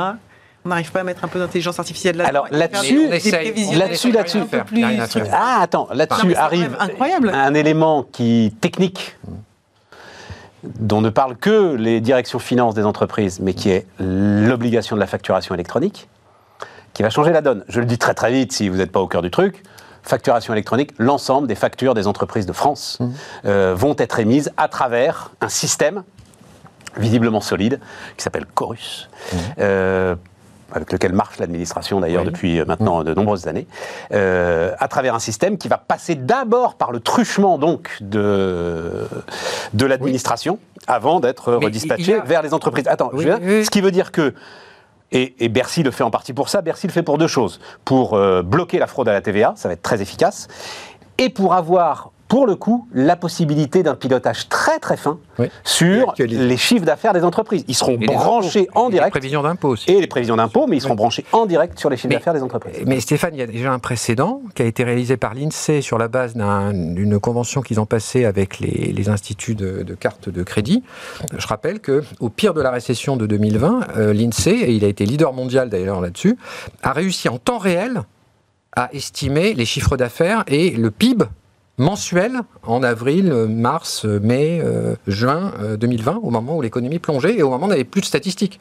[0.65, 2.45] on n'arrive pas à mettre un peu d'intelligence artificielle là-dedans.
[2.45, 4.39] Alors, là-dessus, Là-dessus, là-dessus.
[4.39, 4.85] un peu plus.
[5.33, 7.31] Ah, attends, là-dessus arrive incroyable.
[7.31, 9.17] un élément qui technique
[10.63, 15.07] dont ne parlent que les directions finances des entreprises, mais qui est l'obligation de la
[15.07, 16.09] facturation électronique,
[16.93, 17.65] qui va changer la donne.
[17.69, 19.63] Je le dis très très vite si vous n'êtes pas au cœur du truc.
[20.03, 22.99] Facturation électronique, l'ensemble des factures des entreprises de France
[23.45, 26.05] euh, vont être émises à travers un système
[26.97, 27.81] visiblement solide
[28.17, 29.09] qui s'appelle Chorus.
[29.59, 30.17] Euh,
[30.73, 32.31] avec lequel marche l'administration d'ailleurs Oui.
[32.31, 33.67] depuis euh, maintenant de nombreuses années,
[34.13, 39.07] euh, à travers un système qui va passer d'abord par le truchement donc de,
[39.75, 42.89] de l'administration avant d'être Mais redispatché a- vers les entreprises.
[42.89, 44.35] Attends, Oui, je ce qui veut dire que
[45.13, 46.63] et, et Bercy le fait en partie pour ça.
[46.63, 47.61] Bercy le fait pour deux choses.
[47.85, 50.47] Pour euh, bloquer la fraude à la TVA, ça va être très efficace.
[51.19, 55.49] Et pour avoir, pour le coup, la possibilité d'un pilotage très très fin Oui.
[55.65, 57.65] sur les chiffres d'affaires des entreprises.
[57.69, 58.81] Ils seront Et branchés impôts.
[58.81, 59.11] en Et les direct.
[59.11, 59.91] prévisions d'impôts aussi.
[59.91, 62.43] Et les prévisions d'impôts, mais ils seront branchés en direct sur les chiffres d'affaires des
[62.43, 62.77] entreprises.
[62.87, 65.99] Mais Stéphane, il y a déjà un précédent qui a été réalisé par l'INSEE sur
[65.99, 70.29] la base d'un- d'une convention qu'ils ont passée avec les, les instituts de, de cartes
[70.29, 70.85] de crédit.
[71.37, 74.89] Je rappelle que au pire de la récession de 2020, euh, l'INSEE, et il a
[74.89, 76.37] été leader mondial d'ailleurs là-dessus,
[76.85, 78.03] a réussi en temps réel
[78.77, 81.25] à estimer les chiffres d'affaires et le PIB
[81.79, 84.63] mensuel en avril, mars, mai,
[85.07, 88.07] juin 2020, au moment où l'économie plongeait et au moment où on n'avait plus de
[88.07, 88.61] statistiques.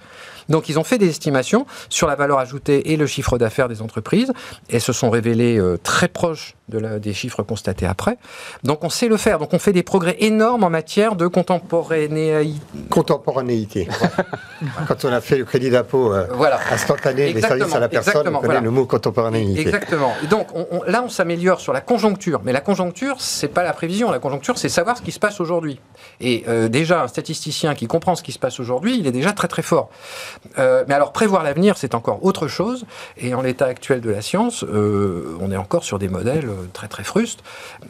[0.49, 3.81] Donc ils ont fait des estimations sur la valeur ajoutée et le chiffre d'affaires des
[3.81, 4.33] entreprises
[4.69, 8.17] et se sont révélés euh, très proches de des chiffres constatés après.
[8.63, 9.39] Donc on sait le faire.
[9.39, 12.59] Donc on fait des progrès énormes en matière de contemporanéité.
[12.89, 13.87] Contemporanéité.
[14.87, 16.59] Quand on a fait le crédit d'impôt euh, voilà.
[16.71, 19.61] instantané des services à la personne, on connaît le mot contemporanéité.
[19.61, 20.13] Exactement.
[20.29, 20.47] donc
[20.87, 22.41] là on s'améliore sur la conjoncture.
[22.43, 24.11] Mais la conjoncture, c'est pas la prévision.
[24.11, 25.79] La conjoncture, c'est savoir ce qui se passe aujourd'hui.
[26.21, 29.33] Et euh, déjà, un statisticien qui comprend ce qui se passe aujourd'hui, il est déjà
[29.33, 29.89] très très fort.
[30.57, 32.85] Euh, mais alors prévoir l'avenir, c'est encore autre chose.
[33.17, 37.03] Et en l'état actuel de la science, on est encore sur des modèles très très
[37.03, 37.43] frustes.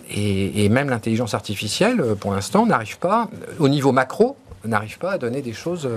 [0.10, 3.28] Et, même l'intelligence artificielle, pour l'instant, n'arrive pas,
[3.60, 5.90] au niveau macro, n'arrive pas à donner des choses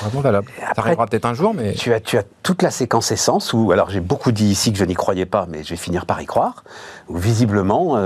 [0.00, 0.48] vraiment valables.
[0.60, 1.72] Ça arrivera peut-être un jour, mais...
[1.72, 4.78] Tu as, tu as toute la séquence essence où, alors j'ai beaucoup dit ici que
[4.78, 6.62] je n'y croyais pas, mais je vais finir par y croire,
[7.08, 7.96] où visiblement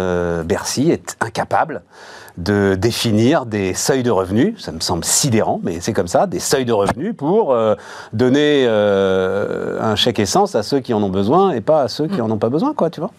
[0.45, 1.83] Bercy est incapable
[2.37, 6.39] de définir des seuils de revenus, ça me semble sidérant, mais c'est comme ça, des
[6.39, 7.75] seuils de revenus pour euh,
[8.13, 12.07] donner euh, un chèque essence à ceux qui en ont besoin et pas à ceux
[12.07, 13.11] qui en ont pas besoin, quoi, tu vois.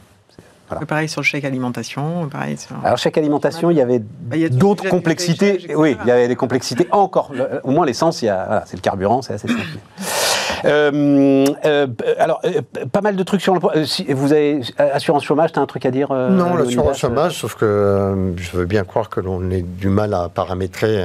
[0.88, 2.28] Pareil sur le chèque alimentation.
[2.30, 2.76] Pareil sur...
[2.84, 5.74] Alors, chèque alimentation, il y avait bah, d'autres complexités.
[5.76, 7.32] oui, il y avait des complexités encore.
[7.64, 9.62] au moins, l'essence, voilà, c'est le carburant, c'est assez simple.
[10.66, 13.86] Euh, euh, alors, euh, pas mal de trucs sur le.
[13.86, 17.56] Si vous avez assurance chômage, tu as un truc à dire Non, l'assurance chômage, sauf
[17.56, 21.04] que je veux bien croire que l'on ait du mal à paramétrer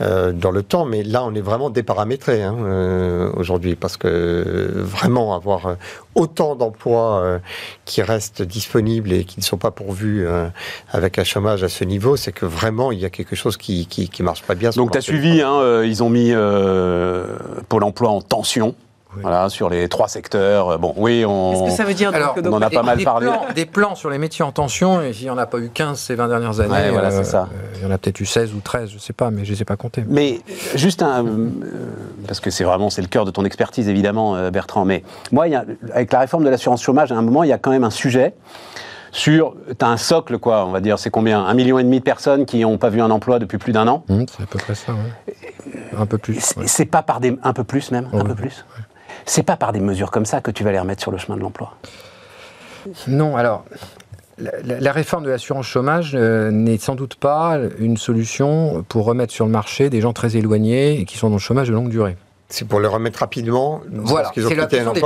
[0.00, 5.76] dans le temps, mais là, on est vraiment déparamétré hein, aujourd'hui, parce que vraiment avoir
[6.14, 7.40] autant d'emplois
[7.84, 10.26] qui restent disponibles et qui ne sont pas pourvus
[10.92, 13.88] avec un chômage à ce niveau, c'est que vraiment, il y a quelque chose qui
[14.18, 14.70] ne marche pas bien.
[14.70, 16.32] Donc, tu as suivi, hein, ils ont mis
[17.68, 18.74] Pôle emploi en tension.
[19.22, 20.78] Voilà, sur les trois secteurs.
[20.78, 22.12] Bon, oui, on, Qu'est-ce que ça veut dire
[22.44, 23.30] on en a pas mal parlé.
[23.54, 25.98] des plans sur les métiers en tension, et il n'y en a pas eu 15
[25.98, 26.90] ces 20 dernières années.
[26.90, 27.48] voilà, c'est ça.
[27.52, 29.44] Euh, il y en a peut-être eu 16 ou 13, je ne sais pas, mais
[29.44, 30.04] je ne les ai pas comptés.
[30.08, 30.40] Mais
[30.74, 31.24] juste un.
[31.24, 31.48] Euh,
[32.26, 34.84] parce que c'est vraiment c'est le cœur de ton expertise, évidemment, euh, Bertrand.
[34.84, 35.02] Mais
[35.32, 37.58] moi, y a, avec la réforme de l'assurance chômage, à un moment, il y a
[37.58, 38.34] quand même un sujet
[39.12, 42.00] sur, tu as un socle, quoi, on va dire, c'est combien Un million et demi
[42.00, 44.46] de personnes qui n'ont pas vu un emploi depuis plus d'un an mmh, C'est à
[44.46, 45.72] peu près ça, ouais.
[45.98, 46.54] Un peu plus.
[46.66, 47.36] C'est pas par des.
[47.42, 48.64] Un peu plus même Un peu plus
[49.26, 51.36] c'est pas par des mesures comme ça que tu vas les remettre sur le chemin
[51.36, 51.74] de l'emploi.
[53.08, 53.64] Non, alors.
[54.38, 59.46] La, réforme de l'assurance chômage euh, n'est sans doute pas une solution pour remettre sur
[59.46, 62.18] le marché des gens très éloignés et qui sont dans le chômage de longue durée.
[62.50, 63.80] C'est pour les remettre rapidement.
[63.90, 65.00] Voilà, c'est la question des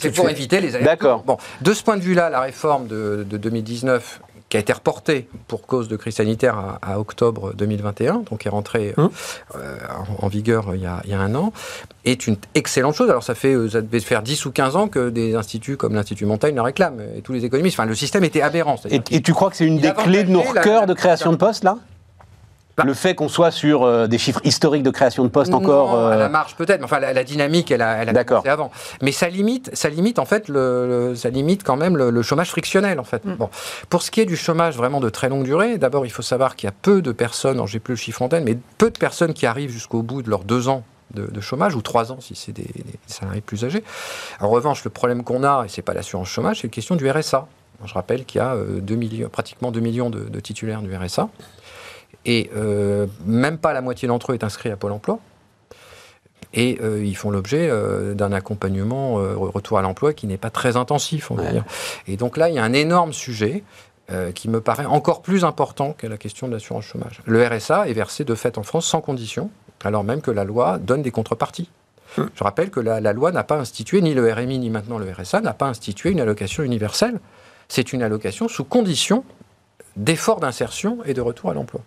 [0.00, 1.24] C'est pour éviter les D'accord.
[1.24, 4.22] Bon, de ce point de vue-là, la réforme de, de 2019
[4.54, 8.94] qui a été reporté pour cause de crise sanitaire à, octobre 2021, donc est rentré
[8.96, 9.10] hum.
[9.56, 9.76] euh,
[10.20, 11.52] en, vigueur il y, a, il y, a, un an,
[12.04, 13.10] est une excellente chose.
[13.10, 15.96] Alors ça fait, euh, ça devait faire 10 ou 15 ans que des instituts comme
[15.96, 17.80] l'Institut Montaigne la réclament, et tous les économistes.
[17.80, 18.76] Enfin, le système était aberrant.
[18.88, 21.36] Et, et, tu crois que c'est une des clés de nos cœurs de création de
[21.36, 21.78] postes, là?
[22.76, 22.84] Bah.
[22.84, 25.94] le fait qu'on soit sur euh, des chiffres historiques de création de postes encore.
[25.94, 26.16] Euh...
[26.16, 28.70] La marche peut-être, mais enfin la, dynamique, elle a, elle a commencé avant.
[29.02, 33.00] Mais ça limite, ça limite en fait, le, ça limite quand même le, chômage frictionnel
[33.00, 33.24] en fait.
[33.24, 33.34] Mm.
[33.34, 33.50] Bon,
[33.90, 36.56] pour ce qui est du chômage vraiment de très longue durée, d'abord il faut savoir
[36.56, 38.98] qu'il y a peu de personnes, j'ai plus le chiffre en tête, mais peu de
[38.98, 42.34] personnes qui arrivent jusqu'au bout de leurs deux ans de, chômage, ou trois ans si
[42.34, 42.66] c'est des,
[43.06, 43.84] salariés plus âgés.
[44.40, 47.08] En revanche, le problème qu'on a, et c'est pas l'assurance chômage, c'est la question du
[47.08, 47.46] RSA.
[47.84, 50.94] Je rappelle qu'il y a 2 euh, millions, pratiquement 2 millions de, de titulaires du
[50.94, 51.28] RSA.
[52.26, 55.18] Et euh, même pas la moitié d'entre eux est inscrit à Pôle emploi.
[56.52, 60.76] Et euh, ils font l'objet euh, d'un accompagnement retour à l'emploi qui n'est pas très
[60.76, 61.64] intensif, on va dire.
[62.06, 63.64] Et donc là, il y a un énorme sujet
[64.34, 67.22] qui me paraît encore plus important que la question de l'assurance chômage.
[67.24, 69.50] Le RSA est versé de fait en France sans condition,
[69.82, 71.70] alors même que la loi donne des contreparties.
[72.18, 72.28] Hum.
[72.34, 75.10] Je rappelle que la, la loi n'a pas institué, ni le RMI, ni maintenant le
[75.10, 77.18] RSA, n'a pas institué une allocation universelle.
[77.68, 79.24] C'est une allocation sous condition
[79.96, 81.80] d'effort d'insertion et de retour à l'emploi.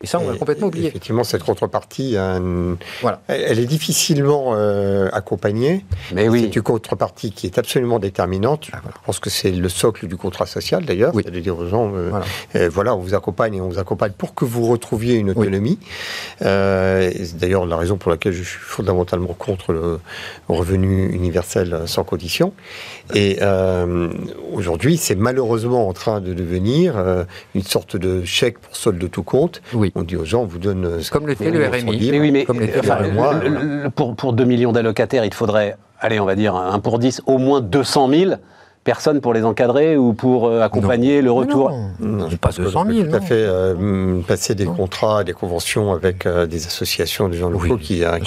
[0.00, 0.88] Et ça, on l'a complètement oublié.
[0.88, 2.16] Effectivement, cette contrepartie,
[3.02, 3.20] voilà.
[3.26, 5.84] elle, est difficilement euh, accompagnée.
[6.14, 6.42] Mais oui.
[6.42, 8.68] C'est une contrepartie qui est absolument déterminante.
[8.72, 11.12] Ah, je pense que c'est le socle du contrat social, d'ailleurs.
[11.16, 11.24] Oui.
[11.26, 12.24] C'est-à-dire aux gens, euh, voilà.
[12.54, 12.94] Euh, voilà.
[12.94, 15.80] on vous accompagne et on vous accompagne pour que vous retrouviez une autonomie.
[16.38, 19.98] c'est d'ailleurs la raison pour laquelle je suis fondamentalement contre le
[20.48, 22.52] revenu universel sans condition.
[23.14, 23.38] Et
[24.52, 26.94] aujourd'hui, c'est malheureusement en train de devenir
[27.54, 29.60] une sorte de chèque pour solde de tout compte.
[29.74, 30.84] Oui on dit aux gens, on vous donne.
[30.84, 32.10] Euh, comme le fait le RMI.
[32.10, 32.46] Mais oui, mais
[33.94, 37.38] pour, pour 2 millions d'allocataires, il faudrait, allez, on va dire, un pour 10, au
[37.38, 38.32] moins 200 000
[38.88, 41.70] personne pour les encadrer ou pour euh, accompagner le retour
[42.00, 43.26] Non, je pas pense 200 peut 000, Tout à non.
[43.26, 47.80] fait euh, passer des contrats, des conventions avec euh, des associations, des gens locaux Oui,
[47.80, 48.18] qui, euh,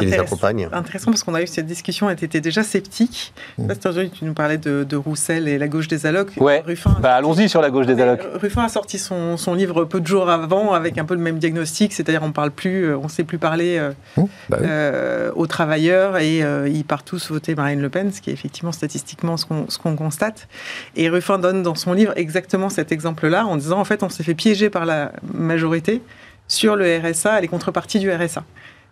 [0.00, 0.68] les accompagnent.
[0.72, 3.32] Intéressant parce qu'on a eu cette discussion et tu étais déjà sceptique.
[3.58, 3.68] Mm.
[3.68, 6.32] Que tu nous parlais de, de Roussel et la gauche des allocs.
[6.38, 6.64] Ouais.
[6.66, 8.26] Ruffin, Bah, allons-y sur la gauche des allocs.
[8.34, 11.38] Ruffin a sorti son, son livre peu de jours avant avec un peu le même
[11.38, 14.66] diagnostic, c'est-à-dire on parle plus, on sait plus parler euh, Bah oui.
[14.68, 18.32] euh, aux travailleurs et euh, ils partent tous voter Marine Le Pen, ce qui est
[18.32, 20.48] effectivement statistiquement ce qu'on ce qu'on constate.
[20.96, 24.22] Et Ruffin donne dans son livre exactement cet exemple-là en disant en fait on s'est
[24.22, 26.00] fait piéger par la majorité
[26.48, 28.42] sur le RSA, les contreparties du RSA.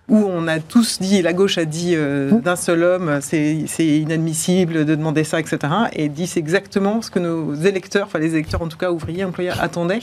[0.09, 2.41] Où on a tous dit, la gauche a dit euh, Mmh.
[2.43, 5.59] d'un seul homme, c'est inadmissible de demander ça, etc.
[5.95, 9.25] Et dit c'est exactement ce que nos électeurs, enfin les électeurs en tout cas ouvriers,
[9.25, 10.01] employeurs, attendaient.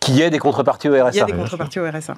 [0.00, 2.14] Qui est des contreparties au Il y a RSA des contreparties au RSA.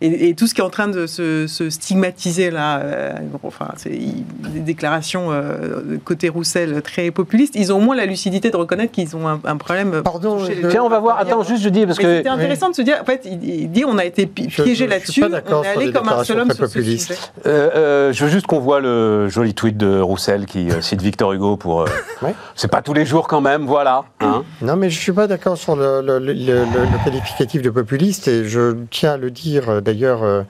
[0.00, 3.68] Et, et tout ce qui est en train de se, se stigmatiser là, euh, enfin,
[3.76, 8.56] c'est des déclarations euh, côté Roussel très populistes, ils ont au moins la lucidité de
[8.56, 10.02] reconnaître qu'ils ont un, un problème.
[10.04, 11.18] Pardon, touché les- je- Tiens, on va voir.
[11.18, 13.70] Attends, juste je dis parce Mais que c'était intéressant de se dire, en fait, il,
[13.72, 16.38] dit on a été piégé là-dessus, suis pas d'accord on est allé comme un seul
[16.40, 17.08] homme très sur ce populistes.
[17.14, 17.20] sujet.
[17.46, 21.02] Euh, euh, je veux juste qu'on voit le joli tweet de Roussel qui euh, cite
[21.02, 21.82] Victor Hugo pour.
[21.82, 21.86] euh,
[22.22, 22.34] Ouais.
[22.56, 24.04] C'est pas tous les jours quand même, voilà.
[24.20, 24.42] hein.
[24.62, 28.26] Non, mais je suis pas d'accord sur le, le- le- le- le qualificatif de populiste
[28.28, 30.42] et je tiens à le dire euh, d'ailleurs euh,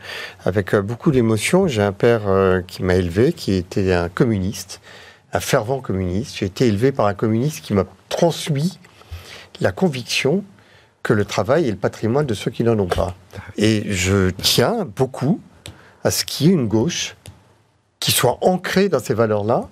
[0.44, 1.68] avec euh, beaucoup d'émotion.
[1.68, 4.80] J'ai un père euh, qui m'a élevé, qui était un communiste,
[5.32, 6.36] un fervent communiste.
[6.36, 8.80] J'ai été élevé par un communiste qui m'a transmis
[9.60, 10.42] la conviction
[11.04, 13.14] que le travail est le patrimoine de ceux qui n'en ont pas.
[13.56, 15.40] Et je tiens beaucoup
[16.02, 17.14] à ce qu'il y ait une gauche
[18.00, 19.62] qui soit ancrée dans ces valeurs-là,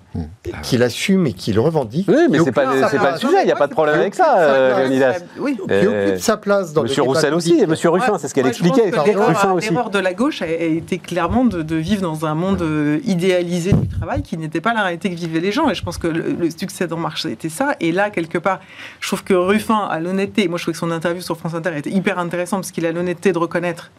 [0.45, 2.07] et qui l'assume et qui le revendique.
[2.09, 4.15] Oui, mais Et c'est pas, pas le sujet, il n'y a pas de problème avec
[4.15, 5.19] ça, Léonidas.
[5.39, 5.55] Oui.
[5.55, 8.47] qui occupe Euh, sa place dans Monsieur Roussel aussi, et Monsieur Ruffin, c'est ce qu'elle
[8.47, 8.91] expliquait.
[8.91, 9.69] pense que l'erreur- Ruffin aussi.
[9.69, 12.99] L'erreur de la gauche a, a été clairement de, de vivre dans un monde euh,
[13.05, 15.69] idéalisé du travail qui n'était pas la réalité que vivaient les gens.
[15.69, 17.75] Et je pense que le, le succès d'En Marche, c'était ça.
[17.79, 18.59] Et là, quelque part,
[18.99, 20.49] je trouve que Ruffin a l'honnêteté.
[20.49, 22.91] Moi, je trouve que son interview sur France Inter était hyper intéressante parce qu'il a
[22.91, 23.89] l'honnêteté de reconnaître.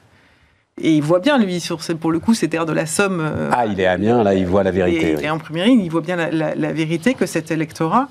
[0.81, 3.21] Et il voit bien, lui, sur ce- pour le coup, cette ère de la somme.
[3.21, 5.13] euh, Ah, il est Amiens, là, il voit la vérité.
[5.13, 5.25] et, oui.
[5.25, 8.09] et en première ligne, il voit bien la, la- la vérité que cet électorat,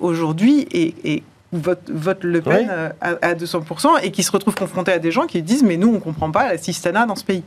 [0.00, 2.66] aujourd'hui, est, est- vote, vote Le Pen Oui.
[2.70, 5.76] euh, à, à 200% et qui se retrouve confronté à des gens qui disent Mais
[5.78, 7.42] nous, on ne comprend pas la cistana dans ce pays.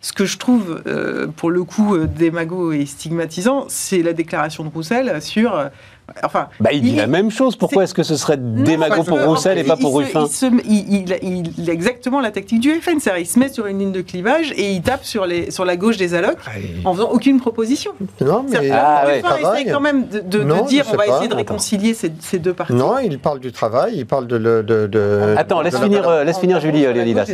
[0.00, 4.68] Ce que je trouve, euh, pour le coup, démago et stigmatisant, c'est la déclaration de
[4.68, 5.70] Roussel sur.
[6.08, 7.56] Euh, enfin, Bah, il dit il- la même chose.
[7.56, 10.24] Pourquoi est-ce que ce serait démago pour Roussel en et pas il pour se- Ruffin
[10.26, 13.48] il, se- il- il- il a exactement la tactique du FN, c'est-à-dire il se met
[13.48, 16.38] sur une ligne de clivage et il tape sur, les, sur la gauche des allocs
[16.84, 17.92] en faisant aucune proposition.
[18.20, 19.16] Non, mais Ah, ouais.
[19.16, 19.60] Ruffin travail.
[19.62, 21.12] essaye quand même de, de- de Non, dire je on va pas.
[21.14, 22.72] essayer de réconcilier ces, ces deux parties.
[22.74, 24.36] Non, il parle du travail, il parle de...
[24.36, 27.24] le- de, de- Attends, de laisse la finir, euh, laisse finir Julie, Léonidas.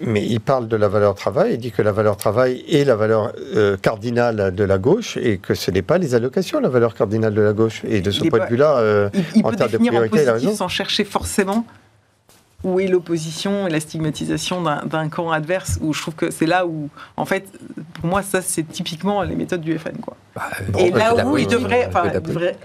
[0.00, 2.96] Mais il parle de la valeur travail, il dit que la valeur travail est la
[2.96, 6.94] valeur euh, cardinale de la gauche et que ce n'est pas les allocations la valeur
[6.94, 7.82] cardinale de la gauche.
[7.86, 9.10] Et de ce Il point pas- de vue-là, euh,
[9.44, 10.54] En termes de priorité, il a raison.
[10.54, 11.66] sans chercher forcément
[12.64, 15.78] où est l'opposition et la stigmatisation d'un camp adverse.
[15.82, 17.44] Où je trouve que c'est là où, en fait,
[17.94, 19.96] pour moi, ça c'est typiquement les méthodes du FN.
[20.00, 20.16] Quoi.
[20.36, 21.90] Bah, et là où il devrait,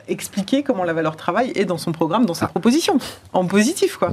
[0.08, 2.50] expliquer comment la valeur travail est dans son programme, dans ses Ah.
[2.50, 3.00] propositions,
[3.34, 3.98] en positif.
[3.98, 4.12] Quoi.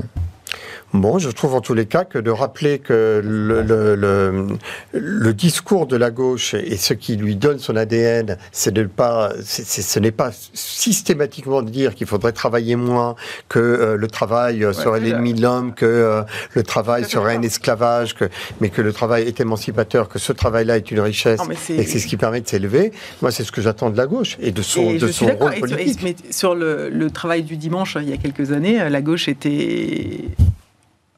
[0.94, 4.46] Bon, je trouve en tous les cas que de rappeler que le, le- le-
[4.92, 9.32] le discours de la gauche et ce qui lui donne son ADN, c'est de pas,
[9.42, 13.16] c'est- c'est- ce n'est pas systématiquement de dire qu'il faudrait travailler moins,
[13.48, 16.22] que euh, le travail euh, serait l'ennemi de l'homme, que euh,
[16.54, 18.26] le travail serait un esclavage, que,
[18.60, 21.74] mais que le travail est émancipateur, que ce travail-là est une richesse Non, mais c'est-
[21.76, 22.92] et que c'est ce qui permet de s'élever.
[23.20, 25.54] Moi, c'est ce que j'attends de la gauche et de son, Et de son rôle
[25.54, 26.00] Et sur- et- politique.
[26.04, 30.20] mais sur le, le travail du dimanche, il y a quelques années, la gauche était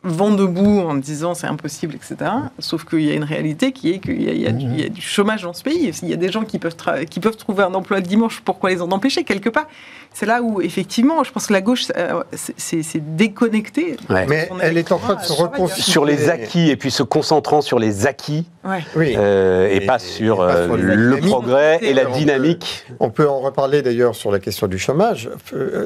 [0.06, 2.30] vent debout en disant c'est impossible, etc.
[2.58, 4.84] Sauf qu'il y a une réalité qui est qu'il y, a- y du- il y
[4.84, 5.90] a du chômage dans ce pays.
[6.02, 6.76] Il y a des gens qui peuvent,
[7.10, 9.66] qui peuvent trouver un emploi le dimanche, pourquoi les en empêcher quelque part?
[10.12, 13.96] C'est là où, effectivement, je pense que la gauche euh, c'est- c'est c'est déconnecté.
[14.08, 14.24] Ouais.
[14.26, 15.92] Mais elle est en train de se électorat, reconstituer.
[15.92, 18.82] Sur les acquis, et puis se concentrant sur les acquis, Ouais.
[19.16, 22.18] Euh, et, Et- pas et sur pas euh, sur le progrès et la On peut-
[22.18, 22.84] dynamique.
[22.98, 25.30] On peut en reparler d'ailleurs sur la question du chômage.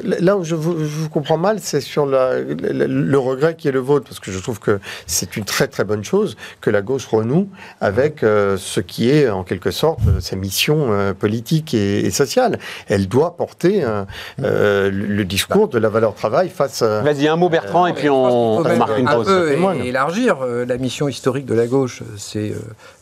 [0.03, 3.67] Là où je vous, je vous comprends mal, c'est sur la- le, le regret qui
[3.67, 6.69] est le vôtre, parce que je trouve que c'est une très très bonne chose que
[6.69, 7.47] la gauche renoue
[7.79, 12.11] avec euh, ce qui est en quelque sorte euh, sa mission euh, politique et, et
[12.11, 12.59] sociale.
[12.89, 14.03] Elle doit porter euh,
[14.43, 16.99] euh, le discours de la valeur travail face à...
[17.01, 19.29] Vas-y, un mot Bertrand, et puis on, on marque une un pause.
[19.29, 22.55] é- élargir euh, la mission historique de la gauche, c'est euh,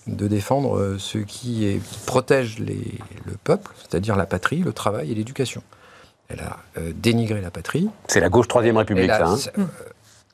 [0.06, 4.74] de défendre euh, ceux qui, est- qui protègent les- le peuple, c'est-à-dire la patrie, le
[4.74, 5.64] travail et l'éducation.
[6.32, 7.90] Elle a euh, dénigré la patrie.
[8.08, 9.50] C'est la gauche Troisième République, a- ça.
[9.58, 9.66] hein.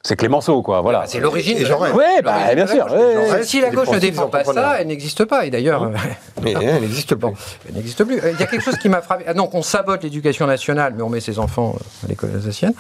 [0.06, 1.00] Euh, C'est Clémenceau, quoi, voilà.
[1.00, 1.58] Bah, c'est l'origine.
[1.94, 2.86] Oui, bah, bien sûr.
[2.92, 3.44] ouais.
[3.44, 5.46] Si la gauche ne défend pas ça, elle n'existe pas.
[5.46, 5.92] Et d'ailleurs,
[6.44, 7.32] Mais elle n'existe pas.
[7.68, 8.20] Elle n'existe plus.
[8.20, 9.24] Euh, Il y a quelque chose qui m'a frappé.
[9.28, 12.74] Ah, donc, on sabote l'éducation nationale, mais on met ses enfants euh, à l'école alsacienne.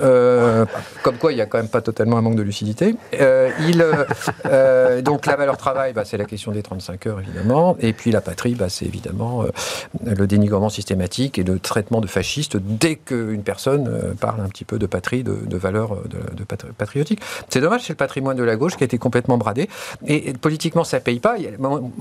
[0.00, 0.64] Euh,
[1.02, 2.94] comme quoi, il n'y a quand même pas totalement un manque de lucidité.
[3.20, 4.04] Euh, il, euh,
[4.46, 7.76] euh, donc, la valeur travail, bah, c'est la question des 35 heures, évidemment.
[7.80, 9.48] Et puis, la patrie, bah, c'est évidemment euh,
[10.04, 14.64] le dénigrement systématique et le traitement de fasciste dès qu'une personne euh, parle un petit
[14.64, 17.20] peu de patrie, de, euh, de, de patri- patriotiques.
[17.48, 19.68] C'est dommage, c'est le patrimoine de la gauche qui a été complètement bradé.
[20.06, 21.36] Et, et politiquement, ça paye pas.
[21.38, 21.56] Il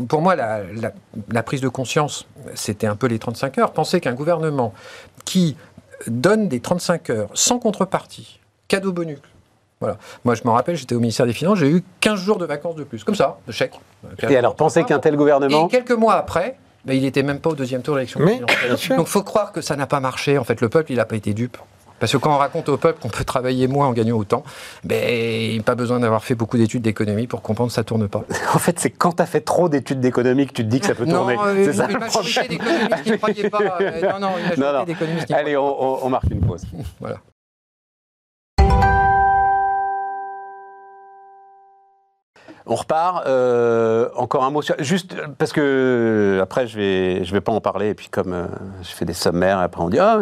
[0.08, 0.92] Pour moi, la, la-
[1.32, 3.72] la prise de conscience, c'était un peu les 35 heures.
[3.72, 4.74] Pensez qu'un gouvernement
[5.26, 5.56] qui
[6.08, 9.20] donne des 35 heures sans contrepartie, cadeau bonus.
[9.82, 9.98] Voilà.
[10.26, 12.76] Moi, je me rappelle, j'étais au ministère des Finances, j'ai eu 15 jours de vacances
[12.76, 13.80] de plus, comme ça, de chèque.
[14.28, 15.68] Et alors, pensez qu'un tel Et gouvernement.
[15.70, 18.98] quelques mois après, ben, il n'était même pas au deuxième tour de l'élection présidentielle.
[18.98, 20.38] Donc, faut croire que ça n'a pas marché.
[20.38, 21.58] En fait, le peuple, il n'a pas été dupe.
[22.00, 24.44] Parce que quand on raconte au peuple qu'on peut travailler moins en gagnant autant,
[24.84, 28.24] ben, pas besoin d'avoir fait beaucoup d'études d'économie pour comprendre que ça tourne pas.
[28.54, 30.86] En fait, c'est quand tu as fait trop d'études d'économie que tu te dis que
[30.88, 31.36] ça peut tourner.
[31.36, 33.34] Non, euh, c'est ça le problème.
[33.34, 33.60] qui ne pas.
[33.82, 34.84] euh, non, non, une majorité Non, non.
[34.86, 36.64] d'économistes qui ne Allez, on, on- on marque une pause.
[37.00, 37.18] Voilà.
[42.72, 43.26] On repart.
[43.26, 44.76] euh, encore un mot sur.
[44.80, 47.90] Juste parce que euh, après, je vais, je vais pas en parler.
[47.90, 48.46] Et puis, comme euh,
[48.84, 49.98] je fais des sommaires, après, on dit.
[50.00, 50.20] Ah.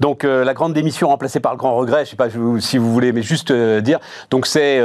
[0.00, 2.04] Donc, la grande démission remplacée par le grand regret.
[2.04, 3.98] Je sais pas si vous voulez, mais juste dire.
[4.30, 4.80] Donc, c'est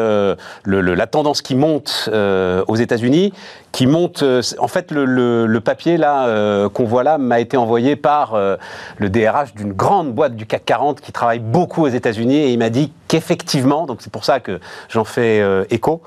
[0.65, 3.33] la tendance qui monte aux États-Unis.
[3.71, 4.23] Qui monte.
[4.59, 9.53] en fait, le, le- papier là qu'on voit là m'a été envoyé par le DRH
[9.55, 12.91] d'une grande boîte du CAC 40 qui travaille beaucoup aux États-Unis et il m'a dit
[13.11, 16.01] qu'effectivement, donc c'est pour ça que j'en fais euh, écho,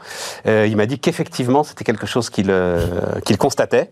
[0.47, 2.87] euh, il m'a dit qu'effectivement c'était quelque chose qu'il euh,
[3.27, 3.91] qu'il constatait.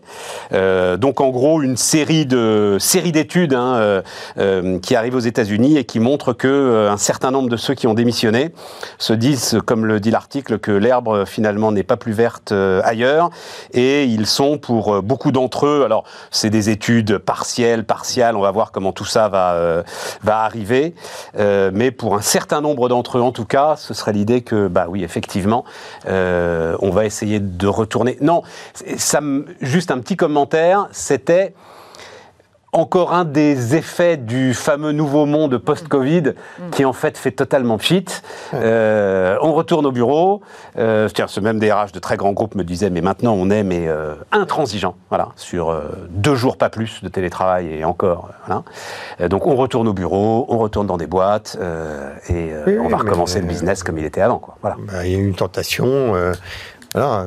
[0.51, 4.01] Donc en gros une série de série d'études hein,
[4.81, 7.93] qui arrivent aux États-Unis et qui montrent que un certain nombre de ceux qui ont
[7.93, 8.51] démissionné
[8.97, 13.29] se disent, comme le dit l'article, que l'herbe finalement n'est pas plus verte ailleurs
[13.73, 15.83] et ils sont pour beaucoup d'entre eux.
[15.85, 18.35] Alors c'est des études partielles, partiales.
[18.35, 19.83] On va voir comment tout ça va
[20.23, 20.93] va arriver.
[21.37, 24.87] Mais pour un certain nombre d'entre eux, en tout cas, ce serait l'idée que, bah
[24.89, 25.65] oui, effectivement,
[26.07, 28.17] euh, on va essayer de retourner.
[28.21, 28.43] Non,
[29.61, 30.87] juste un petit commentaire.
[30.91, 31.53] C'était
[32.73, 36.33] encore un des effets du fameux nouveau monde post-Covid
[36.71, 38.05] qui en fait fait totalement pchit.
[38.53, 40.41] Euh, on retourne au bureau.
[40.77, 43.63] Euh, tiens, ce même DRH de très grands groupes me disait mais maintenant on est
[43.63, 48.35] mais euh, intransigeant, voilà, sur euh, deux jours pas plus de télétravail et encore, euh,
[48.47, 48.63] voilà.
[49.21, 52.77] Euh, donc on retourne au bureau, on retourne dans des boîtes euh, et euh, Oui,
[52.79, 54.57] on va recommencer le business comme il était avant, quoi.
[54.61, 54.77] Voilà.
[54.87, 56.13] Bah, Il y a une tentation.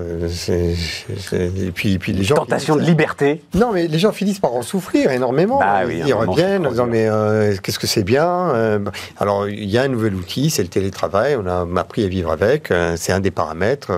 [0.00, 0.74] Euh, c'est-
[1.18, 2.36] c'est- et puis, puis les gens.
[2.36, 3.42] Tentation de liberté.
[3.54, 5.58] Non, mais les gens finissent par en souffrir énormément.
[5.58, 8.92] Bah oui, ils moment, reviennent en disant mais euh, qu'est-ce que c'est bien euh, bah,
[9.18, 11.36] Alors il y a un nouvel outil, c'est le télétravail.
[11.36, 12.70] On a appris à vivre avec.
[12.70, 13.90] euh, c'est un des paramètres.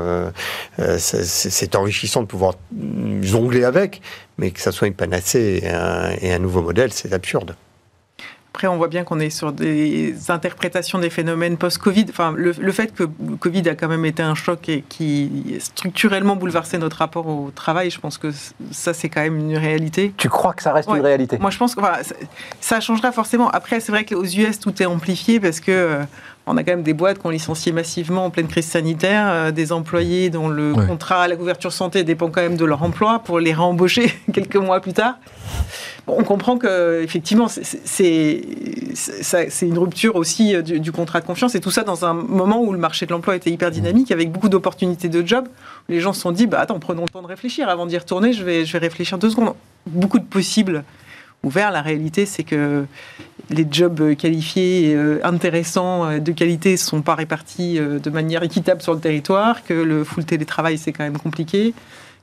[0.98, 4.00] c'est- enrichissant de pouvoir mm, jongler avec,
[4.38, 7.54] mais que ça soit une panacée et un, et un nouveau modèle, c'est absurde.
[8.58, 12.06] Après, on voit bien qu'on est sur des interprétations des phénomènes post-Covid.
[12.10, 15.30] Enfin, le, le fait que le Covid a quand même été un choc et qui
[15.60, 18.32] structurellement bouleversé notre rapport au travail, je pense que
[18.72, 20.12] ça, c'est quand même une réalité.
[20.16, 20.98] Tu crois que ça reste Ouais.
[20.98, 21.38] une réalité?
[21.38, 22.16] Moi, je pense que enfin, ça,
[22.60, 23.48] ça changera forcément.
[23.50, 26.02] Après, c'est vrai qu'aux US, tout est amplifié parce que euh,
[26.48, 29.50] on a quand même des boîtes qui ont licencié massivement en pleine crise sanitaire, euh,
[29.52, 30.84] des employés dont le Ouais.
[30.84, 34.56] contrat à la couverture santé dépend quand même de leur emploi pour les réembaucher quelques
[34.56, 35.14] mois plus tard.
[36.08, 38.42] On comprend que effectivement, c'est-
[39.62, 42.72] une rupture aussi euh, du, contrat de confiance et tout ça dans un moment où
[42.72, 45.48] le marché de l'emploi était hyper dynamique, avec beaucoup d'opportunités de job.
[45.88, 48.32] Les gens se sont dit, bah attends, prenons le temps de réfléchir avant d'y retourner.
[48.32, 49.54] Je vais, je vais réfléchir deux secondes.
[49.86, 50.84] Beaucoup de possibles
[51.42, 51.70] ouverts.
[51.70, 52.84] La réalité, c'est que
[53.50, 58.82] les jobs qualifiés, euh, intéressants, euh, de qualité, ne sont pas répartis de manière équitable
[58.82, 61.74] sur le territoire, que le full télétravail, c'est quand même compliqué,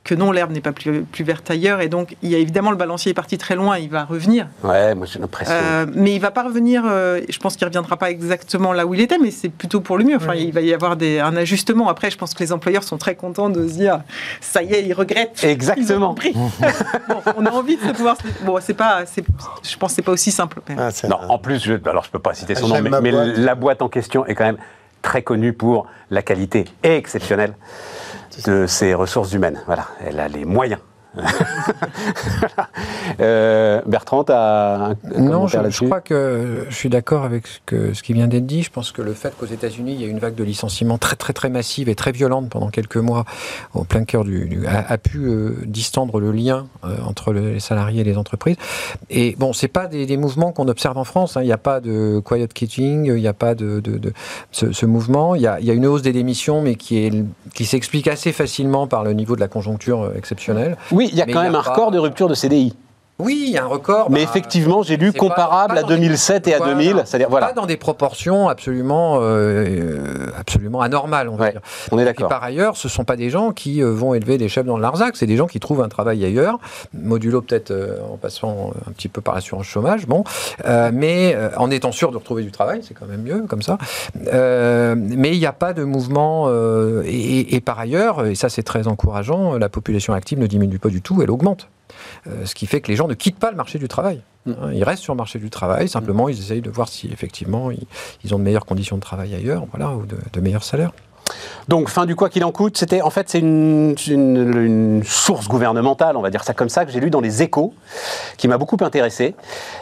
[0.06, 1.80] que non, l'herbe n'est pas plus, plus verte ailleurs.
[1.80, 4.46] Et donc, il y a évidemment le balancier est parti très loin, il va revenir.
[4.62, 5.52] Ouais, moi j'ai l'impression.
[5.54, 8.86] Euh, mais il va pas revenir, euh, je pense qu'il ne reviendra pas exactement là
[8.86, 10.16] où il était, mais c'est plutôt pour le mieux.
[10.16, 11.88] Enfin, il va y avoir des, un ajustement.
[11.88, 14.00] Après, je pense que les employeurs sont très contents de se dire,
[14.40, 15.42] ça y est, ils regrettent.
[15.44, 16.14] Exactement.
[16.24, 16.32] Ils.
[17.08, 18.16] Bon, on a envie de se pouvoir.
[18.44, 19.24] Bon, c'est pas, c'est-
[19.62, 20.60] je pense que c'est pas aussi simple.
[20.78, 23.00] Ah, Non, un- en plus, je, alors je peux pas citer son nom, mais, ma
[23.00, 23.36] mais boîte.
[23.36, 24.58] la boîte en question est quand même
[25.02, 27.54] très connue pour la qualité exceptionnelle
[28.44, 29.62] de ses ressources humaines.
[29.66, 30.80] Voilà, elle a les moyens
[33.20, 37.58] Euh, Bertrand, tu as un Non, je, je, crois que je suis d'accord avec ce,
[37.64, 38.62] que, ce qui vient d'être dit.
[38.62, 41.16] Je pense que le fait qu'aux États-Unis, il y a une vague de licenciements très,
[41.16, 43.24] très, très massive et très violente pendant quelques mois,
[43.74, 44.66] au plein cœur du.
[44.66, 48.56] a, a, pu euh, distendre le lien euh, entre les salariés et les entreprises.
[49.08, 51.36] Et bon, c'est pas des, des mouvements qu'on observe en France.
[51.36, 51.42] Hein.
[51.42, 54.12] Il n'y a pas de quiet quitting, il n'y a pas de, de, de
[54.52, 55.34] ce, ce, mouvement.
[55.34, 57.12] Il y, a, il y, a, une hausse des démissions, mais qui, est,
[57.54, 60.76] qui s'explique assez facilement par le niveau de la conjoncture exceptionnelle.
[60.90, 62.74] Oui, il y a Mais quand a même un pas- record de rupture de CDI.
[63.18, 64.10] Oui, il y a un record.
[64.10, 66.74] Mais bah, effectivement, j'ai lu pas- comparable pas à dans des- 2007 et à voilà.
[66.74, 67.02] 2000.
[67.06, 71.62] C'est-à-dire, voilà, Pas dans des proportions absolument, euh, absolument anormales, on va Ouais, dire.
[71.92, 72.28] on est Et d'accord.
[72.28, 74.76] par ailleurs, ce ne sont pas des gens qui euh, vont élever des chefs dans
[74.76, 76.58] le Larzac, c'est des gens qui trouvent un travail ailleurs,
[76.92, 80.22] modulo peut-être euh, en passant un petit peu par l'assurance chômage, bon,
[80.66, 83.62] euh, mais euh, en étant sûr de retrouver du travail, c'est quand même mieux comme
[83.62, 83.78] ça.
[84.32, 88.50] Euh, mais il n'y a pas de mouvement, euh, et- et par ailleurs, et ça
[88.50, 91.68] c'est très encourageant, la population active ne diminue pas du tout, elle augmente.
[92.26, 94.20] Euh, ce qui fait que les gens ne quittent pas le marché du travail.
[94.46, 94.50] Mm.
[94.52, 97.70] Hein, Ils restent sur le marché du travail, simplement ils essayent de voir si effectivement
[97.70, 97.86] ils,
[98.24, 100.92] ils ont de meilleures conditions de travail ailleurs, voilà, ou de, de meilleurs salaires.
[101.66, 105.48] Donc, fin du quoi qu'il en coûte, c'était en fait c'est une, une- une source
[105.48, 107.74] gouvernementale, on va dire ça comme ça, que j'ai lu dans les Échos,
[108.36, 109.34] qui m'a beaucoup intéressé.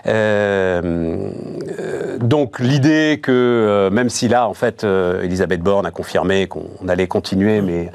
[0.07, 1.31] Euh,
[1.79, 6.89] euh, donc l'idée que euh, même si là, en fait, Elisabeth Borne a confirmé qu'on
[6.89, 7.91] allait continuer, mais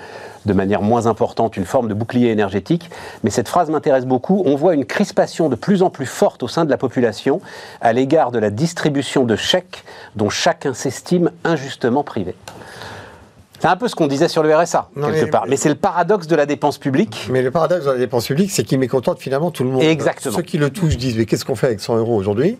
[0.50, 2.90] de manière moins importante, une forme de bouclier énergétique.
[3.24, 4.42] Mais cette phrase m'intéresse beaucoup.
[4.46, 7.40] On voit une crispation de plus en plus forte au sein de la population
[7.82, 9.84] à l'égard de la distribution de chèques
[10.16, 12.36] dont chacun s'estime injustement privé.
[13.60, 15.46] C'est un peu ce qu'on disait sur le RSA, Non, quelque mais- part.
[15.48, 17.28] Mais c'est le paradoxe de la dépense publique.
[17.30, 19.84] Mais le paradoxe dans la dépense publique, c'est qu'il mécontente finalement tout le monde.
[19.84, 20.36] Exactement.
[20.36, 22.58] Ceux qui le touchent disent mais qu'est-ce qu'on fait avec 100 euros aujourd'hui?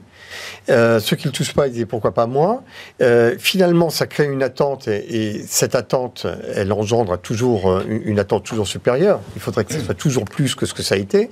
[0.70, 2.64] Euh, Ceux qui le touchent pas, ils disent pourquoi pas moi?
[3.02, 6.26] Euh, Finalement, ça crée une attente et, et cette attente,
[6.56, 9.20] elle engendre toujours euh, une, attente toujours supérieure.
[9.36, 11.30] Il faudrait que ce soit toujours plus que ce que ça a été.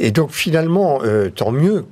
[0.00, 1.00] Et donc finalement,
[1.34, 1.84] tant mieux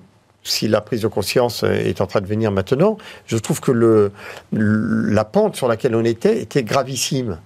[0.42, 2.96] si la prise de conscience est en train de venir maintenant,
[3.26, 4.11] je trouve que
[4.53, 7.38] la pente sur laquelle on était était gravissime.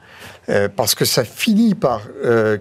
[0.77, 2.03] Parce que ça finit par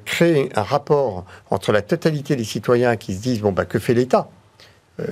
[0.05, 3.93] créer un rapport entre la totalité des citoyens qui se disent bon bah que fait
[3.93, 4.29] l'État?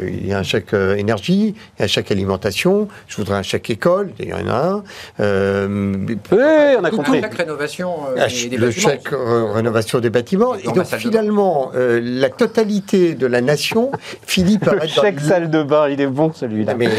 [0.08, 3.36] Il y a un chèque euh, énergie, il y a un chèque alimentation, je voudrais
[3.38, 4.84] un chèque école, il y en a un.
[5.20, 5.96] Euh,
[6.32, 6.38] Oui,
[6.80, 7.20] on a Tout- compris.
[7.22, 8.90] Chaque rénovation euh, ah, des, le bâtiments.
[8.92, 10.54] chèque euh, rénovation des bâtiments.
[10.56, 13.92] Et donc finalement, euh, la totalité de la nation
[14.26, 16.74] finit par Le être dans chèque salle de bain, il est bon celui-là.
[16.74, 16.90] Ah, mais,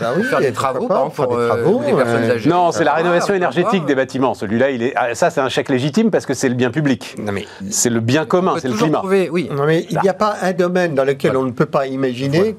[0.00, 2.50] bah oui, Faire des travaux, pas, pour des euh, travaux, les personnes euh, âgées.
[2.50, 3.86] Non, c'est la Ah, rénovation pourquoi énergétique pas.
[3.86, 4.34] des bâtiments.
[4.34, 4.92] Celui-là, il est.
[4.96, 7.14] ah, ça, c'est un chèque légitime parce que c'est le bien public.
[7.18, 8.98] Non mais, C'est le bien commun, c'est le toujours climat.
[8.98, 9.48] trouver- oui.
[9.52, 12.07] non, mais il n'y a pas un domaine dans lequel on ne peut pas imaginer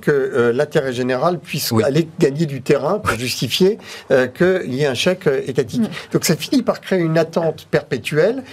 [0.01, 1.83] que euh, l'intérêt général puisse Oui.
[1.83, 3.77] aller gagner du terrain pour justifier
[4.11, 5.83] euh, qu'il y ait un chèque euh, étatique.
[6.11, 8.43] Donc ça finit par créer une attente perpétuelle.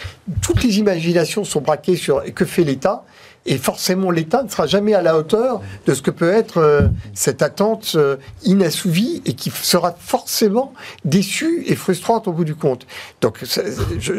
[0.42, 3.04] Toutes les imaginations sont braquées sur que fait l'État?
[3.46, 6.88] Et forcément, l'État ne sera jamais à la hauteur de ce que peut être euh,
[7.14, 10.72] cette attente euh, inassouvie et qui sera forcément
[11.04, 12.86] déçue et frustrante au bout du compte.
[13.20, 13.44] Donc,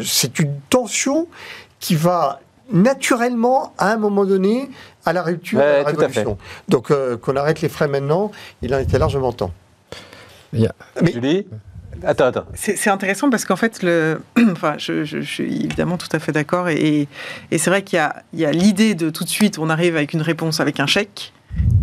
[0.04, 1.28] c'est une tension
[1.78, 2.40] qui va
[2.70, 4.70] naturellement, à un moment donné,
[5.06, 6.20] à la rupture Ouais, de la tout à fait.
[6.20, 6.38] révolution.
[6.68, 8.30] Donc, euh, qu'on arrête les frais maintenant,
[8.62, 9.52] il en était largement temps.
[10.52, 10.68] Mais-
[11.12, 11.46] Julie
[12.04, 12.44] Attends, attends.
[12.54, 14.20] C'est intéressant parce qu'en fait, le,
[14.52, 16.68] enfin, je, je- je suis évidemment tout à fait d'accord.
[16.68, 17.08] Et,
[17.50, 19.68] et c'est vrai qu'il y a, il y a l'idée de tout de suite, on
[19.68, 21.32] arrive avec une réponse avec un chèque.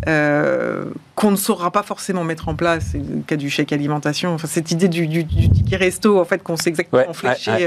[0.07, 4.33] Euh, qu'on ne saura pas forcément mettre en place, c'est le cas du chèque alimentation,
[4.33, 7.07] enfin, cette idée du, du- du ticket resto, en fait, qu'on sait exactement Ouais,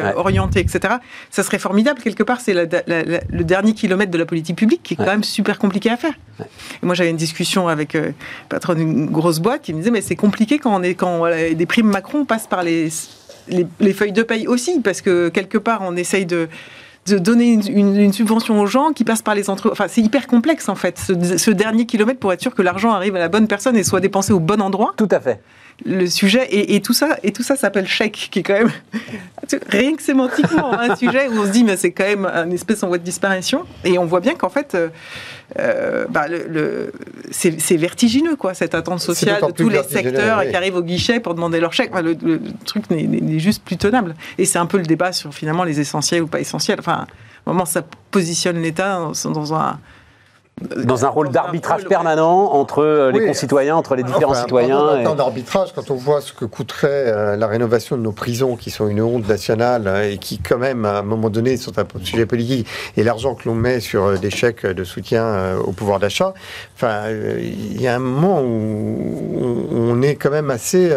[0.00, 0.94] euh, orienté, etc.
[1.30, 4.96] Ça serait formidable, quelque part, c'est le dernier kilomètre de la politique publique qui est
[4.96, 6.12] quand même super compliqué à faire.
[6.40, 8.14] Et moi, j'avais une discussion avec euh, le
[8.48, 11.52] patron d'une grosse boîte qui me disait, mais c'est compliqué quand, on est, quand voilà,
[11.54, 12.88] des primes Macron passent par les,
[13.48, 16.48] les, les feuilles de paye aussi, parce que quelque part, on essaye de
[17.11, 19.72] de donner une, une- une subvention aux gens qui passent par les entreprises.
[19.72, 22.92] Enfin, c'est hyper complexe en fait, ce, ce dernier kilomètre pour être sûr que l'argent
[22.92, 24.94] arrive à la bonne personne et soit dépensé au bon endroit.
[24.96, 25.40] Tout à fait.
[25.86, 28.70] Le sujet et, et tout ça et tout ça s'appelle chèque, qui est quand même
[29.68, 32.82] rien que sémantiquement un sujet où on se dit mais c'est quand même un espèce
[32.82, 33.62] en voie de disparition.
[33.84, 34.88] Et on voit bien qu'en fait, euh,
[35.59, 36.92] euh, bah, le, le-
[37.30, 40.51] c'est vertigineux quoi, cette attente sociale de tous les secteurs oui.
[40.51, 41.90] qui arrivent au guichet pour demander leur chèque.
[41.92, 42.16] Enfin, le,
[42.64, 44.14] truc n'est- juste plus tenable.
[44.36, 46.78] Et c'est un peu le débat sur finalement les essentiels ou pas essentiels.
[46.80, 47.07] Enfin,
[47.46, 49.78] au moment ça positionne l'État dans, dans un
[50.84, 53.26] dans un rôle d'arbitrage permanent entre euh, les Oui.
[53.26, 54.96] concitoyens, entre les différents Enfin, citoyens.
[54.96, 58.12] et- un temps d'arbitrage, quand on voit ce que coûterait euh, la rénovation de nos
[58.12, 61.56] prisons, qui sont une honte nationale euh, et qui, quand même, à un moment donné,
[61.56, 65.24] sont un sujet politique, et l'argent que l'on met sur euh, des chèques de soutien
[65.24, 66.34] euh, au pouvoir d'achat,
[66.74, 70.92] enfin, euh, il y a un moment où on- est quand même assez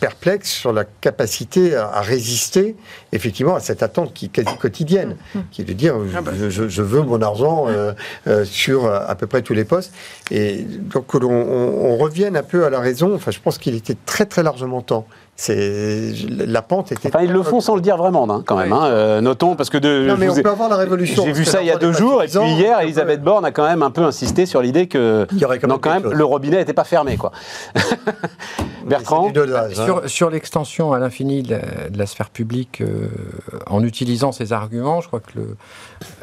[0.00, 2.76] perplexe sur la capacité à, à résister,
[3.12, 5.16] effectivement, à cette attente qui est quasi quotidienne,
[5.50, 6.32] qui est de dire Ah bah.
[6.38, 7.92] je, je- je veux mon argent euh,
[8.30, 9.92] euh, sur euh, à peu près tous les postes.
[10.30, 14.26] Et donc on, on revienne un peu à la raison, je pense qu'il était très
[14.26, 15.06] très largement temps.
[15.42, 17.08] C'est la pente était.
[17.08, 18.74] Enfin, ils le font sans le dire vraiment, hein, quand même.
[18.74, 18.84] Hein.
[18.88, 21.24] Euh, notons, parce que de, Non, mais on ai- peut avoir la révolution.
[21.24, 23.66] J'ai vu ça il y a deux jours, et puis hier, Elisabeth Borne a quand
[23.66, 26.02] même un peu insisté sur l'idée que Il y aurait quand même non, quand même,
[26.02, 26.12] chose.
[26.12, 27.16] le robinet n'était pas fermé.
[27.16, 27.32] Quoi.
[28.86, 29.68] Bertrand hein.
[29.72, 33.08] Sur, sur l'extension à l'infini de, la- de la sphère publique, euh,
[33.66, 35.56] en utilisant ces arguments, je crois que le,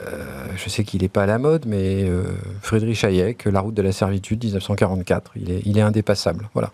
[0.05, 0.11] euh,
[0.57, 2.23] je sais qu'il n'est pas à la mode, mais euh,
[2.61, 6.49] Friedrich Hayek, La route de la servitude, 1944, il est, il est indépassable.
[6.53, 6.71] Voilà.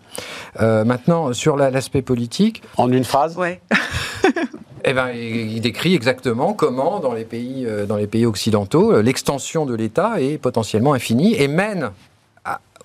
[0.60, 2.02] Euh, maintenant, sur la- l'aspect
[2.34, 3.60] politique, En une phrase Ouais.
[4.84, 9.02] eh ben, il décrit exactement comment, dans les pays, euh, dans les pays occidentaux, euh,
[9.02, 11.90] l'extension de l'État est potentiellement infinie et mène,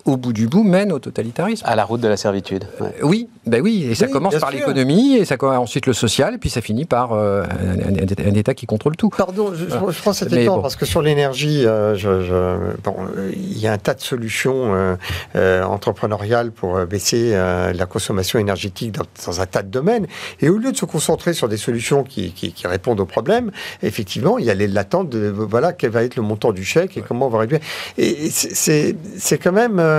[0.09, 1.65] au bout du bout, mène au totalitarisme.
[1.67, 2.65] à la route de la servitude.
[2.81, 2.87] ouais.
[3.01, 5.93] Euh, Oui, ben oui, et ça Oui, commence par l'économie, et ça commence ensuite le
[5.93, 7.79] social, et puis ça finit par euh, un,
[8.25, 9.09] un- un État qui contrôle tout.
[9.09, 10.61] Pardon, je, je- je prends cet Mais exemple bon.
[10.61, 12.95] parce que sur l'énergie, euh, je- je- bon,
[13.33, 14.95] il y a un tas de solutions euh,
[15.35, 20.07] euh, entrepreneuriales pour baisser euh, la consommation énergétique dans, dans un tas de domaines.
[20.41, 23.51] Et au lieu de se concentrer sur des solutions qui, qui- qui répondent aux problèmes,
[23.83, 26.97] effectivement, il y a les- l'attente de voilà quel va être le montant du chèque
[26.97, 27.59] et comment on va réduire.
[27.97, 29.98] Et et c'est- quand même euh,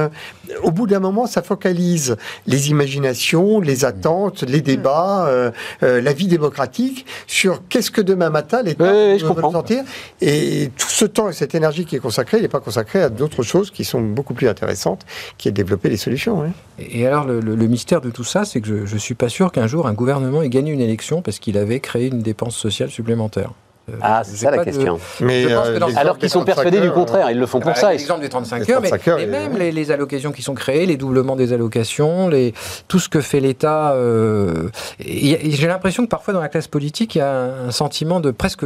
[0.62, 5.50] au bout d'un moment, ça focalise les imaginations, les attentes, les débats, euh,
[5.82, 9.48] euh, la vie démocratique sur qu'est-ce que demain matin l'État Oui, comprends.
[9.48, 9.84] ressentir.
[10.20, 13.42] Et tout ce temps et cette énergie qui est consacrée, n'est pas consacré à d'autres
[13.42, 15.06] choses qui sont beaucoup plus intéressantes,
[15.38, 16.42] qui est de développer les solutions.
[16.42, 16.50] hein.
[16.78, 19.28] Et alors, le, le- le mystère de tout ça, c'est que je ne suis pas
[19.28, 22.56] sûr qu'un jour un gouvernement ait gagné une élection parce qu'il avait créé une dépense
[22.56, 23.52] sociale supplémentaire.
[23.88, 24.98] Euh, Ah, c'est ça la de- question.
[25.20, 27.46] Mais Je pense que dans- l'exemple Alors qu'ils sont 35 persuadés du contraire, ils le
[27.46, 27.92] font pour Bah, ça.
[27.92, 30.30] Ils- L'exemple des 35 Les heures, mais, 35 heures, mais et- même les, les allocations
[30.32, 32.54] qui sont créées, les doublements des allocations, les,
[32.88, 33.92] tout ce que fait l'État.
[33.92, 34.68] euh,
[35.00, 37.32] J'ai l'impression que parfois dans la classe politique, il y a
[37.66, 38.64] un sentiment de presque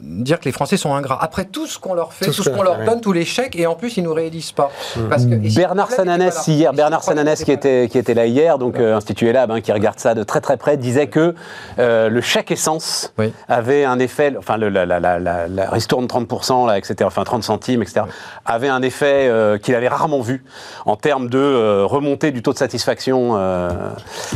[0.00, 1.18] dire que les Français sont ingrats.
[1.22, 3.56] Après tout ce qu'on leur fait, Tout tout, ce qu'on leur donne, tous les chèques,
[3.58, 4.70] et en plus ils nous réélisent pas.
[5.08, 8.58] Parce que, et si Bernard Sananès, hier, Bernard Sananès qui était, qui était là hier,
[8.58, 11.34] donc euh, Institut Lab, hein, qui regarde ça de très très près, disait que
[11.78, 13.32] euh, le chèque essence Oui.
[13.48, 17.24] avait un effet, enfin le, la, la, la, la, la ristourne 30%, là, etc., enfin
[17.24, 18.02] 30 centimes, etc.,
[18.44, 20.44] avait un effet euh, qu'il avait rarement vu
[20.84, 23.70] en termes de euh, remontée du taux de satisfaction euh,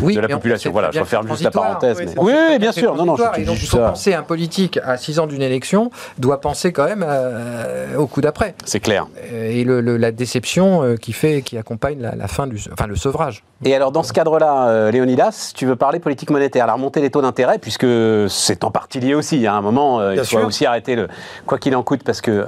[0.03, 0.73] Oui, de la population.
[0.73, 1.97] Voilà, je referme juste la parenthèse.
[1.99, 3.61] oui, mais- c'est- Oui, oui, C'est bien sûr, non, non, je et dis donc, il
[3.61, 3.89] juste faut ça.
[3.91, 8.21] penser un politique à 6 ans d'une élection doit penser quand même euh, au coup
[8.21, 8.55] d'après.
[8.65, 9.07] C'est clair.
[9.33, 12.61] Euh, Et le- le- la déception euh, qui fait, qui accompagne la, la fin du,
[12.73, 13.43] enfin le sevrage.
[13.65, 17.11] Et alors, dans ce cadre-là, euh, Léonidas, tu veux parler politique monétaire, la remontée des
[17.11, 17.87] taux d'intérêt, puisque
[18.29, 19.47] c'est en partie lié aussi.
[19.47, 20.47] À un moment, euh, il Bien faut sûr.
[20.47, 21.09] aussi arrêter le
[21.47, 22.47] quoi qu'il en coûte, parce que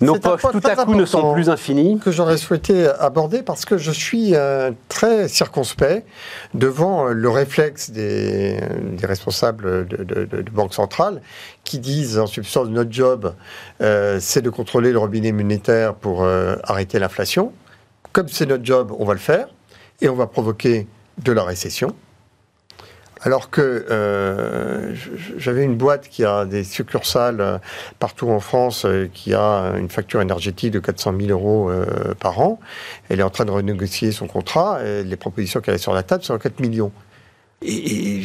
[0.00, 2.00] nos poches, tout à coup, ne sont plus infinies.
[2.00, 6.04] que j'aurais souhaité aborder parce que je suis euh, très circonspect
[6.54, 8.58] devant euh, le réflexe des,
[8.98, 11.22] des responsables de, de- de- de banques centrales
[11.62, 13.32] qui disent en substance notre job
[13.80, 17.52] euh, c'est de contrôler le robinet monétaire pour euh, arrêter l'inflation.
[18.12, 19.46] Comme c'est notre job, on va le faire
[20.00, 20.88] et on va provoquer
[21.22, 21.94] de la récession.
[23.24, 24.94] Alors que euh,
[25.36, 27.58] j'avais une boîte qui a des succursales euh,
[28.00, 31.70] partout en France, euh, qui a une facture énergétique de 400 000 euros
[32.18, 32.58] par an.
[33.08, 34.80] Elle est en train de renégocier son contrat.
[34.84, 36.92] Et les propositions qu'elle a sur la table sont à 4 millions.
[37.64, 38.20] Et,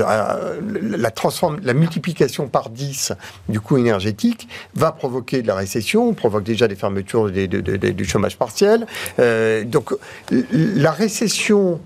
[0.00, 0.60] euh,
[0.98, 1.10] la,
[1.62, 3.12] la multiplication par 10
[3.48, 8.86] du coût énergétique va provoquer de la récession, provoque déjà des fermetures du chômage partiel.
[9.66, 9.94] Donc
[10.30, 11.80] la récession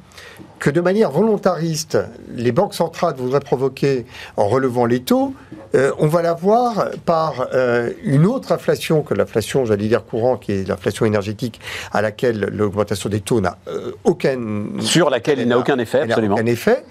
[0.58, 1.98] que de manière volontariste,
[2.34, 5.34] les banques centrales voudraient provoquer en relevant les taux,
[5.74, 10.42] euh, on va la voir par euh, une autre inflation que l'inflation, j'allais dire courante,
[10.42, 11.60] qui est l'inflation énergétique,
[11.92, 14.38] à laquelle l'augmentation des taux n'a euh, aucun...
[14.80, 16.34] Sur laquelle il n'a aucun effet, absolument.
[16.34, 16.84] aucun effet.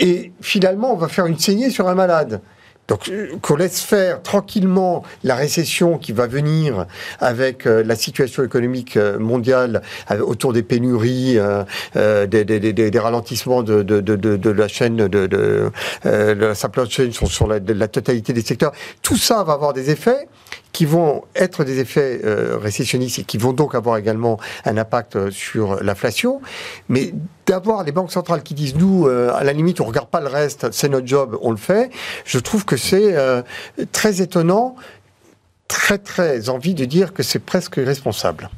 [0.00, 2.40] Et finalement, on va faire une saignée sur un malade.
[2.88, 6.86] Donc, euh, qu'on laisse faire tranquillement la récession qui va venir
[7.18, 9.80] avec euh, la situation économique euh, mondiale
[10.20, 15.08] autour des pénuries, euh, des, des- des- des ralentissements de, de- de- de- la chaîne
[15.08, 15.70] de,
[16.04, 18.72] la supply chain sur, sur la, la totalité des secteurs.
[19.02, 20.28] Tout ça va avoir des effets
[20.74, 25.14] qui vont être des effets euh, récessionnistes et qui vont donc avoir également un impact
[25.14, 26.42] euh, sur l'inflation.
[26.88, 27.14] Mais
[27.46, 30.26] d'avoir les banques centrales qui disent nous, euh, à la limite, on regarde pas le
[30.26, 31.90] reste, c'est notre job, on le fait.
[32.24, 33.42] Je trouve que c'est euh,
[33.92, 34.74] très étonnant
[35.68, 38.50] très très envie de dire que c'est presque irresponsable.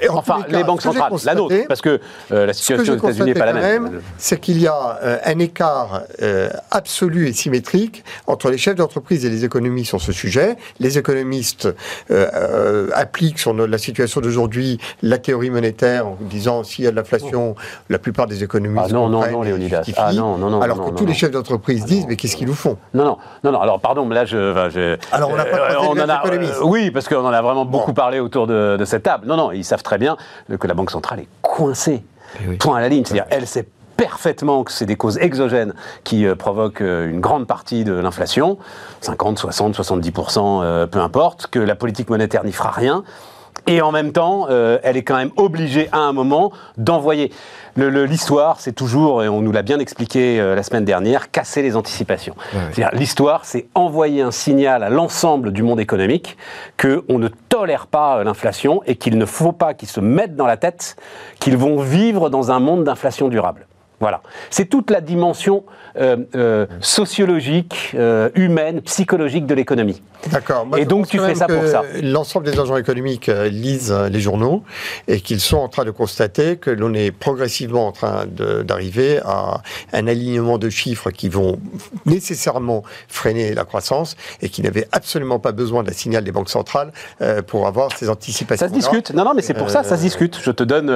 [0.00, 2.00] Et enfin, les banques centrales, la nôtre, parce que
[2.32, 4.02] euh, la situation aux États-Unis n'est pas la même.
[4.18, 9.24] c'est qu'il y a euh, un écart euh, absolu et symétrique entre les chefs d'entreprise
[9.24, 10.56] et les économistes sur ce sujet.
[10.80, 11.68] Les économistes
[12.92, 17.54] appliquent sur la situation d'aujourd'hui la théorie monétaire en disant s'il y a de l'inflation,
[17.88, 18.88] la plupart des économistes.
[18.90, 19.88] Ah non, non, non, Léonidas.
[19.96, 20.60] Ah non, non, non.
[20.60, 22.76] Alors que tous les chefs d'entreprise disent mais qu'est-ce qu'ils nous font?
[22.92, 23.60] Non, non, non, non.
[23.60, 24.36] Alors pardon, mais là je.
[24.74, 26.22] je alors on n'a pas on en a,
[26.62, 29.26] Oui, parce qu'on en a vraiment beaucoup parlé autour de, de cette table.
[29.26, 30.16] Non, non, ils savent très bien
[30.58, 32.04] que la Banque centrale est coincée.
[32.40, 33.04] Eh Point à la ligne.
[33.04, 35.72] C'est-à-dire, elle sait parfaitement que c'est des causes exogènes
[36.04, 38.58] qui euh, provoquent euh, une grande partie de l'inflation,
[39.00, 43.04] 50, 60, 70%, peu importe, que la politique monétaire n'y fera rien.
[43.66, 47.32] Et en même temps, euh, elle est quand même obligée à un moment d'envoyer.
[47.76, 52.34] L'histoire, c'est toujours, et on nous l'a bien expliqué la semaine dernière, casser les anticipations.
[52.94, 56.38] L'histoire, c'est envoyer un signal à l'ensemble du monde économique
[56.80, 60.56] qu'on ne tolère pas l'inflation et qu'il ne faut pas qu'ils se mettent dans la
[60.56, 60.96] tête
[61.38, 63.66] qu'ils vont vivre dans un monde d'inflation durable.
[64.00, 64.20] Voilà.
[64.50, 65.64] C'est toute la dimension
[65.98, 70.02] euh, euh, sociologique, euh, humaine, psychologique de l'économie.
[70.30, 70.66] D'accord.
[70.76, 71.82] Et donc tu fais ça pour ça.
[72.02, 74.62] L'ensemble des agents économiques lisent les journaux
[75.08, 79.62] et qu'ils sont en train de constater que l'on est progressivement en train d'arriver à
[79.92, 81.58] un alignement de chiffres qui vont
[82.04, 86.92] nécessairement freiner la croissance et qui n'avaient absolument pas besoin d'un signal des banques centrales
[87.46, 88.66] pour avoir ces anticipations.
[88.66, 89.14] Ça se discute.
[89.14, 90.38] Non, non, mais c'est pour ça, ça se discute.
[90.42, 90.90] Je te donne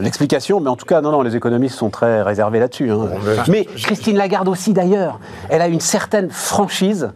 [0.00, 2.90] l'explication, mais en tout cas, non, non, les économistes sont très réservé là-dessus.
[2.90, 3.08] Hein.
[3.48, 5.18] Mais Christine Lagarde aussi, d'ailleurs,
[5.48, 7.10] elle a une certaine franchise.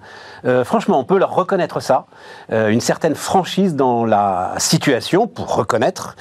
[0.44, 2.06] Euh, franchement, on peut leur reconnaître ça,
[2.50, 6.16] euh, une certaine franchise dans la situation pour reconnaître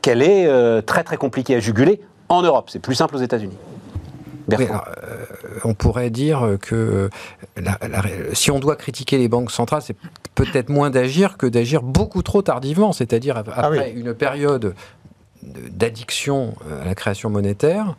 [0.00, 2.70] qu'elle est euh, très très compliquée à juguler en Europe.
[2.70, 3.56] C'est plus simple aux États-Unis.
[5.64, 7.10] on pourrait dire que
[8.32, 9.96] si on doit critiquer les banques centrales, c'est
[10.34, 14.74] peut-être moins d'agir que d'agir beaucoup trop tardivement, c'est-à-dire ah après une période
[15.42, 17.96] d'addiction à la création monétaire,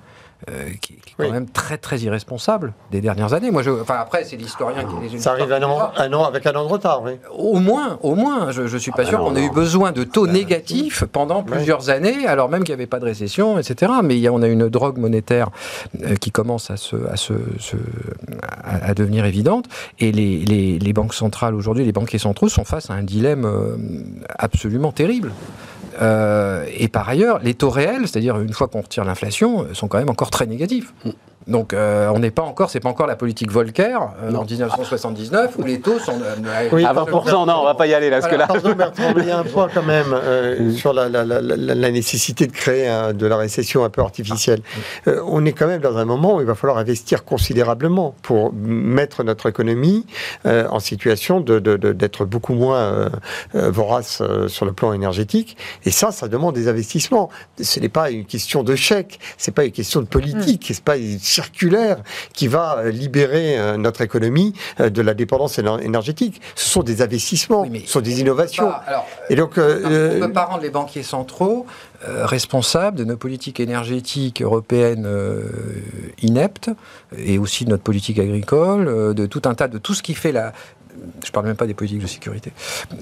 [0.49, 3.49] euh, qui, est quand même très très irresponsable des dernières années.
[3.49, 6.45] Moi, je, enfin après, c'est l'historien qui les Ça arrive un an, un an, avec
[6.45, 7.13] un an de retard, oui.
[7.35, 8.51] Au moins, au moins.
[8.51, 11.89] Je, ne suis pas ah, sûr qu'on ait eu besoin de taux négatifs pendant plusieurs
[11.89, 13.93] années, alors même qu'il n'y avait pas de récession, etc.
[14.03, 15.49] Mais il y a, on a une drogue monétaire
[16.03, 17.33] euh, qui commence à se, à, se,
[18.63, 19.65] à, devenir évidente,
[19.99, 23.45] et les, les, les banques centrales aujourd'hui, les banquiers centraux sont face à un dilemme
[23.45, 23.75] euh,
[24.37, 25.31] absolument terrible.
[26.01, 29.97] Euh, et par ailleurs, les taux réels, c'est-à-dire une fois qu'on retire l'inflation, sont quand
[29.97, 30.93] même encore très négatifs.
[31.47, 35.55] Donc euh, on n'est pas encore, c'est pas encore la politique Volcker euh, en 1979
[35.57, 36.19] où les taux sont
[36.71, 37.47] oui, à 20%.
[37.47, 38.47] Non, on va pas y aller là, parce que là.
[38.47, 42.47] Pardon, Bertrand, il y a un point quand même sur la, la, la, la, nécessité
[42.47, 44.61] de créer de la récession un peu artificielle.
[45.05, 45.11] Ah.
[45.25, 49.23] on est quand même dans un moment où il va falloir investir considérablement pour mettre
[49.23, 50.05] notre économie
[50.45, 53.09] en situation d'être de, de, beaucoup moins
[53.53, 57.29] vorace sur le plan énergétique et ça, ça demande des investissements.
[57.61, 60.73] Ce n'est pas une question de chèque, c'est pas une question de politique, hmm.
[60.73, 61.97] c'est pas une circulaire
[62.33, 66.41] qui va euh, libérer euh, notre économie euh, de la dépendance énergétique.
[66.55, 68.71] Ce sont des investissements, ce sont des innovations.
[69.29, 71.65] et donc, on ne peut pas rendre les banquiers centraux
[72.03, 75.07] responsables de nos politiques énergétiques européennes
[76.21, 76.69] ineptes
[77.17, 80.31] et aussi de notre politique agricole, de tout un tas de tout ce qui fait
[80.31, 80.53] la,
[81.23, 82.51] je parle même pas des politiques de sécurité.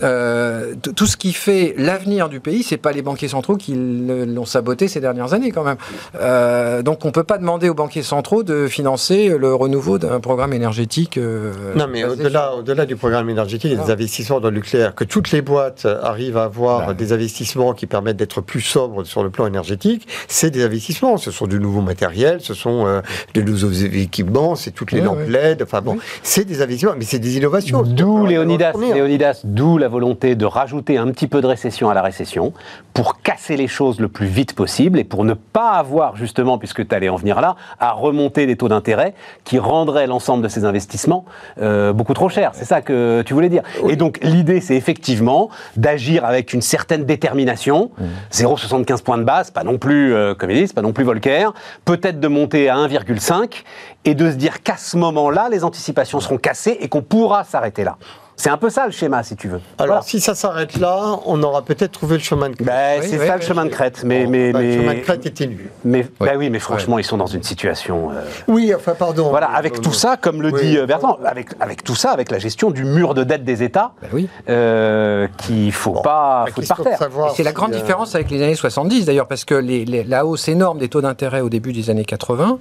[0.03, 4.45] Euh, tout ce qui fait l'avenir du pays, c'est pas les banquiers centraux qui l'ont
[4.45, 5.77] saboté ces dernières années quand même.
[6.19, 10.53] Euh, donc on peut pas demander aux banquiers centraux de financer le renouveau d'un programme
[10.53, 11.17] énergétique.
[11.17, 14.55] Euh, non, mais au-delà, au-delà du programme énergétique, il y a des investissements dans le
[14.55, 14.95] nucléaire.
[14.95, 19.03] Que toutes les boîtes arrivent à avoir bah des investissements qui permettent d'être plus sobres
[19.03, 21.17] sur le plan énergétique, c'est des investissements.
[21.17, 23.01] Ce sont du nouveau matériel, ce sont
[23.33, 25.61] de nouveaux équipements, c'est toutes les lampes LED.
[25.63, 27.84] Enfin bon, c'est des investissements, mais c'est des innovations.
[27.85, 32.01] D'où Léonidas, Léonidas, d'où la volonté de rajouter un petit peu de récession à la
[32.01, 32.53] récession
[32.93, 36.87] pour casser les choses le plus vite possible et pour ne pas avoir justement, puisque
[36.87, 39.13] tu allais en venir là, à remonter des taux d'intérêt
[39.43, 41.25] qui rendraient l'ensemble de ces investissements
[41.61, 42.51] euh, beaucoup trop chers.
[42.53, 43.63] C'est ça que tu voulais dire.
[43.87, 47.91] Et donc l'idée, c'est effectivement d'agir avec une certaine détermination.
[48.31, 49.03] 0,75 mmh.
[49.03, 51.49] points de base, pas non plus, euh, comme ils disent, pas non plus Volcker.
[51.83, 53.63] Peut-être de monter à 1,5
[54.05, 57.74] et de se dire qu'à ce moment-là, les anticipations seront cassées et qu'on pourra s'arrêter
[57.83, 57.97] là.
[58.37, 59.61] C'est un peu ça le schéma, si tu veux.
[59.77, 62.67] Alors, si ça s'arrête là, on aura peut-être trouvé le chemin de crête.
[62.67, 64.01] Ben, c'est ça le chemin de crête.
[64.03, 65.69] Mais, mais, bah, Le chemin de crête est ténu.
[65.85, 68.11] Mais, ben oui, mais franchement, ils sont dans une situation.
[68.11, 69.29] Euh, oui, enfin, pardon.
[69.29, 72.39] Voilà, avec tout ça, comme le dit euh, Bertrand, avec, avec tout ça, avec la
[72.39, 76.83] gestion du mur de dette des États, ben euh, qu'il ne faut pas faut par
[76.83, 76.99] terre.
[77.35, 80.79] C'est la grande différence avec les années 70, d'ailleurs, parce que les, la hausse énorme
[80.79, 82.59] des taux d'intérêt au début des années 80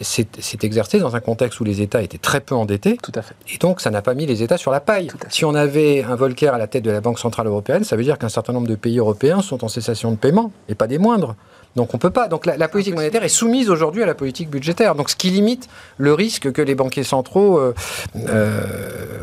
[0.00, 2.98] s'est exercé dans un contexte où les États étaient très peu endettés.
[3.02, 3.34] Tout à fait.
[3.52, 5.10] Et donc, ça n'a pas mis les États sur la paille.
[5.28, 8.04] Si on avait un Volcker à la tête de la Banque Centrale Européenne, ça veut
[8.04, 10.98] dire qu'un certain nombre de pays européens sont en cessation de paiement, et pas des
[10.98, 11.34] moindres.
[11.76, 12.26] Donc on peut pas.
[12.26, 14.96] Donc la, politique monétaire est soumise aujourd'hui à la politique budgétaire.
[14.96, 17.74] Donc ce qui limite le risque que les banquiers centraux euh,
[18.28, 18.64] euh,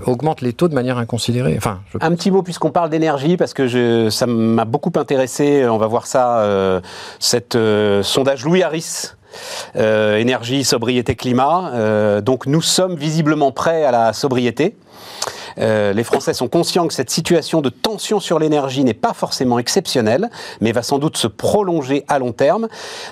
[0.06, 1.56] augmentent les taux de manière inconsidérée.
[1.58, 5.68] Enfin, Un petit mot puisqu'on parle d'énergie parce que je, ça m'a beaucoup intéressé.
[5.68, 6.40] On va voir ça.
[6.40, 6.80] Euh,
[7.20, 7.58] cette
[8.04, 9.15] sondage Louis Harris.
[9.76, 12.22] Énergie, sobriété, climat.
[12.22, 14.76] donc nous sommes visiblement prêts à la sobriété.
[15.60, 19.60] Euh, les Français sont conscients que cette situation de tension sur l'énergie n'est pas forcément
[19.60, 20.30] exceptionnelle,
[20.62, 22.68] mais va sans doute se prolonger à long terme.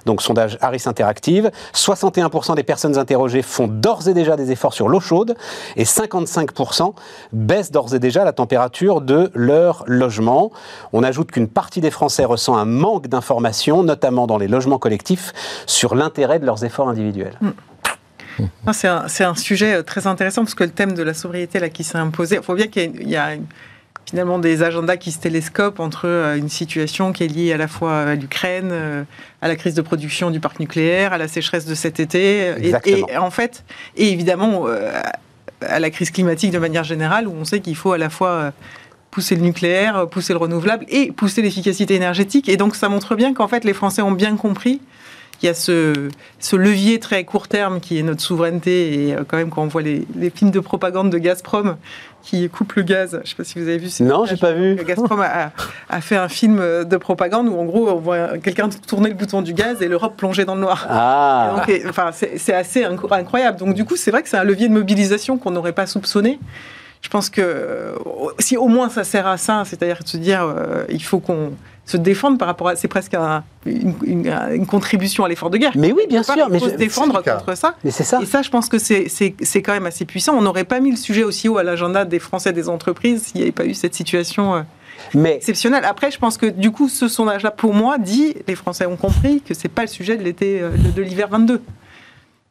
[0.06, 4.90] Donc, sondage Harris Interactive, 61% des personnes interrogées font d'ores et déjà des efforts sur
[4.90, 5.36] l'eau chaude
[5.76, 6.94] et 55%
[7.32, 10.52] baissent d'ores et déjà la température de leur logement.
[10.92, 15.34] On ajoute qu'une partie des Français ressent un manque d'informations, notamment dans les logements collectifs,
[15.66, 17.38] sur l'intérêt de leurs efforts individuels.
[17.42, 17.52] Mm.
[18.74, 21.84] C'est un, sujet euh, très intéressant parce que le thème de la sobriété là, qui
[21.84, 23.42] s'est imposé, il faut bien qu'il y, ait
[24.10, 27.68] finalement des agendas qui se télescopent entre euh, une situation qui est liée à la
[27.68, 29.04] fois à l'Ukraine, euh,
[29.42, 33.18] à la crise de production du parc nucléaire, à la sécheresse de cet été, et,
[33.18, 33.64] en fait,
[33.96, 34.66] et évidemment
[35.62, 38.52] à la crise climatique de manière générale, où on sait qu'il faut à la fois
[39.12, 42.50] pousser le nucléaire, pousser le renouvelable et pousser l'efficacité énergétique.
[42.50, 44.82] Et donc ça montre bien qu'en fait les Français ont bien compris
[45.42, 46.10] il y a ce,
[46.40, 49.08] ce, levier très court terme qui est notre souveraineté.
[49.08, 51.76] Et euh, quand même, quand on voit les, films de propagande de Gazprom
[52.22, 53.90] qui coupe le gaz, je ne sais pas si vous avez vu.
[54.02, 54.76] Non, j'ai pas vu.
[54.76, 59.16] Gazprom a, fait un film de propagande où en gros on voit quelqu'un tourner le
[59.16, 60.88] bouton du gaz et l'Europe plonger dans le noir.
[60.90, 61.66] Ah.
[61.90, 63.58] enfin, c'est assez incroyable.
[63.58, 66.40] Donc du coup, c'est vrai que c'est un levier de mobilisation qu'on n'aurait pas soupçonné
[67.04, 67.96] je pense que euh,
[68.40, 71.52] si au moins ça sert à ça, c'est-à-dire de se dire euh, il faut qu'on
[71.86, 72.76] se défendre par rapport à.
[72.76, 73.16] C'est presque
[73.66, 75.74] une, contribution à l'effort de guerre.
[75.76, 76.50] Mais oui, bien sûr.
[76.50, 77.76] mais faut se défendre contre ça.
[77.84, 78.22] Mais c'est ça.
[78.22, 80.34] Et ça, je pense que c'est quand même assez puissant.
[80.36, 83.38] On n'aurait pas mis le sujet aussi haut à l'agenda des Français des entreprises s'il
[83.38, 84.56] n'y avait pas eu cette situation.
[84.56, 84.62] Euh,
[85.14, 85.36] mais...
[85.36, 85.84] exceptionnelle.
[85.84, 89.42] Après, je pense que du coup, ce sondage-là, pour moi, dit les Français ont compris
[89.42, 91.62] que c'est pas le sujet de l'été, euh, de l'hiver 22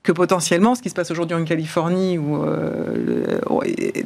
[0.02, 3.38] que potentiellement, ce qui se passe aujourd'hui en Californie, où euh,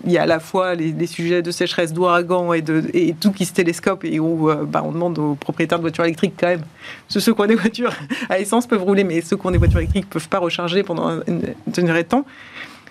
[0.05, 3.33] il y a à la fois les, sujets de sécheresse, d'ouragan et, de, et tout
[3.33, 6.49] qui se télescope, et où euh, bah, on demande aux propriétaires de voitures électriques quand
[6.49, 6.65] même,
[7.09, 7.95] ceux qui ont des voitures
[8.29, 10.83] à essence peuvent rouler, mais ceux qui ont des voitures électriques ne peuvent pas recharger
[10.83, 12.27] pendant une, durée de temps.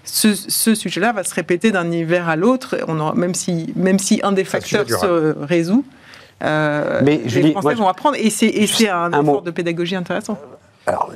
[0.04, 0.34] Ce,
[0.76, 2.76] sujet-là va se répéter d'un hiver à l'autre,
[3.16, 5.86] même, si, même si un des facteurs se résout.
[6.44, 10.40] Euh, mais les Français vont apprendre, et c'est un, un effort de pédagogie intéressant
[10.88, 11.12] alors,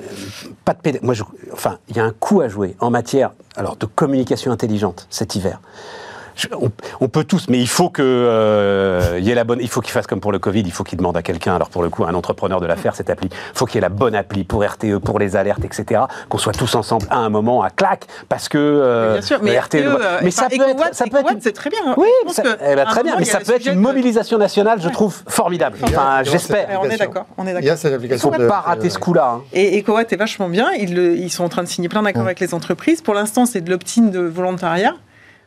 [0.65, 1.13] pas de Moi,
[1.53, 5.35] enfin, il y a un coup à jouer en matière alors, de communication intelligente cet
[5.35, 5.61] hiver
[6.99, 9.59] on, peut tous, mais il faut que euh, y ait la bonne.
[9.61, 10.61] Il faut qu'il fasse comme pour le Covid.
[10.61, 11.55] Il faut qu'il demande à quelqu'un.
[11.55, 13.29] Alors pour le coup, un entrepreneur de l'affaire cette appli.
[13.31, 16.01] Il faut qu'il y ait la bonne appli pour RTE, pour les alertes, etc.
[16.29, 19.57] Qu'on soit tous ensemble à un moment à clac, parce que euh, bien sûr, mais
[19.57, 19.75] RTE.
[19.75, 21.79] Euh, mais ça peut être, ça peut être c'est très bien.
[21.85, 21.95] Hein.
[21.97, 23.15] Oui, eh ben, très bien.
[23.17, 25.77] Mais ça peut être une mobilisation nationale, je trouve formidable.
[25.83, 26.79] Enfin, j'espère.
[26.81, 27.25] On est d'accord.
[27.37, 27.61] On est d'accord.
[27.61, 28.31] Il y a cette application.
[28.31, 29.33] Pas rater ce coup-là.
[29.35, 29.41] Hein.
[29.53, 30.71] Et EcoWatt est vachement bien.
[30.73, 33.01] Ils sont en train de signer plein d'accords avec les entreprises.
[33.01, 34.93] Pour l'instant, c'est de l'opt-in de volontariat.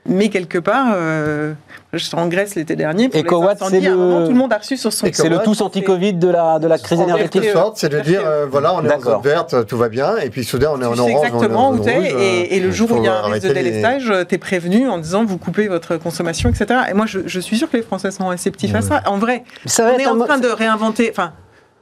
[0.05, 1.55] Mais quelque part, euh,
[1.93, 3.09] j'étais en Grèce l'été dernier.
[3.09, 4.25] Pour EcoWatt, c'est le...
[4.25, 5.07] tout le monde a reçu sur son.
[5.13, 7.45] C'est le tous anti-Covid de la, de la crise énergétique.
[7.77, 10.45] c'est de dire, euh, voilà, on est en zone verte, tout va bien, et puis
[10.45, 11.25] soudain, on est en orange.
[11.25, 14.13] exactement où t'es, et, et, le jour où il y a un risque de délestage,
[14.21, 16.81] tu t'es prévenu en disant, vous coupez votre consommation, etc.
[16.91, 19.03] Et moi, je, suis sûr que les Français sont réceptifs à ça.
[19.07, 21.11] En vrai, ça on est en train de réinventer.
[21.11, 21.33] Enfin,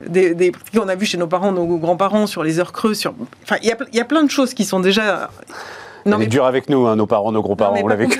[0.06, 2.98] des, des qu'on a vu chez nos parents, nos grands-parents sur les heures creuses.
[2.98, 3.14] Sur...
[3.42, 5.30] Enfin, il y, y, a plein de choses qui sont déjà
[6.06, 6.24] non, Elle mais...
[6.24, 8.18] est dure avec nous, hein, nos parents, nos gros-parents, on l'a vécu.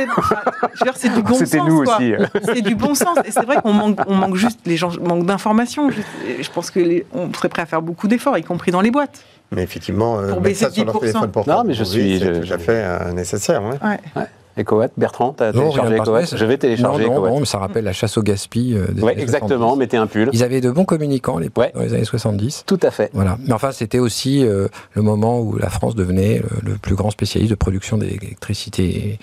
[0.95, 1.39] C'est du bon sens.
[1.39, 2.12] C'était nous aussi.
[2.45, 3.18] C'est du bon sens.
[3.24, 5.91] Et c'est vrai qu'on manque, on manque juste, les gens manquent d'informations.
[5.91, 9.22] Je pense qu'on serait prêt à faire beaucoup d'efforts, y compris dans les boîtes.
[9.53, 11.59] Mais effectivement, pour euh, baisser ça sur leur téléphone portable.
[11.59, 12.18] Non, mais je suis.
[12.18, 13.62] J'ai fait euh, nécessaire.
[13.62, 13.99] Ouais.
[14.14, 14.26] Ouais.
[14.59, 17.84] EcoWatt, Bertrand, tu as téléchargé EcoWatt Je vais télécharger non, non, non, mais ça rappelle
[17.84, 20.30] la chasse au gaspille euh, des exactement, mettez un pull.
[20.32, 22.64] Ils avaient de bons communicants les dans les années 70.
[22.66, 23.11] Tout à fait.
[23.12, 23.38] Voilà.
[23.46, 27.51] Mais enfin, c'était aussi euh, le moment où la France devenait le, plus grand spécialiste
[27.51, 29.18] de production d'électricité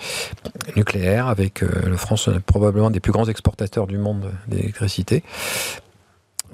[0.76, 5.22] nucléaire, avec euh, la France probablement des plus grands exportateurs du monde d'électricité.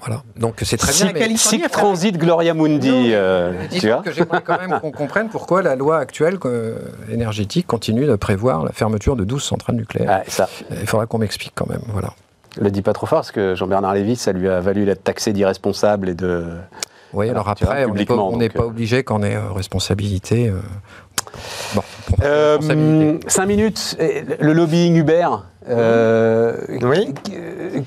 [0.07, 0.23] Voilà.
[0.37, 1.37] Donc c'est très bien.
[1.37, 3.11] Sic transit Gloria Mundi.
[3.13, 6.79] Euh, tu vois que j'aimerais quand même qu'on comprenne pourquoi la loi actuelle euh,
[7.11, 10.23] énergétique continue de prévoir la fermeture de 12 centrales nucléaires.
[10.23, 10.49] Ah, ça.
[10.71, 11.83] Il faudra qu'on m'explique quand même.
[11.89, 12.11] Voilà.
[12.61, 15.33] Le dis pas trop fort parce que Jean-Bernard Lévy, ça lui a valu d'être taxé
[15.33, 16.49] d'irresponsable et de.
[17.15, 20.53] Oui, alors après, on n'est pas, pas, obligé qu'on ait responsabilité.
[21.75, 21.83] Bon,
[22.21, 23.97] 5 minutes.
[24.41, 25.29] Le lobbying Uber,
[25.69, 27.13] Euh, Oui.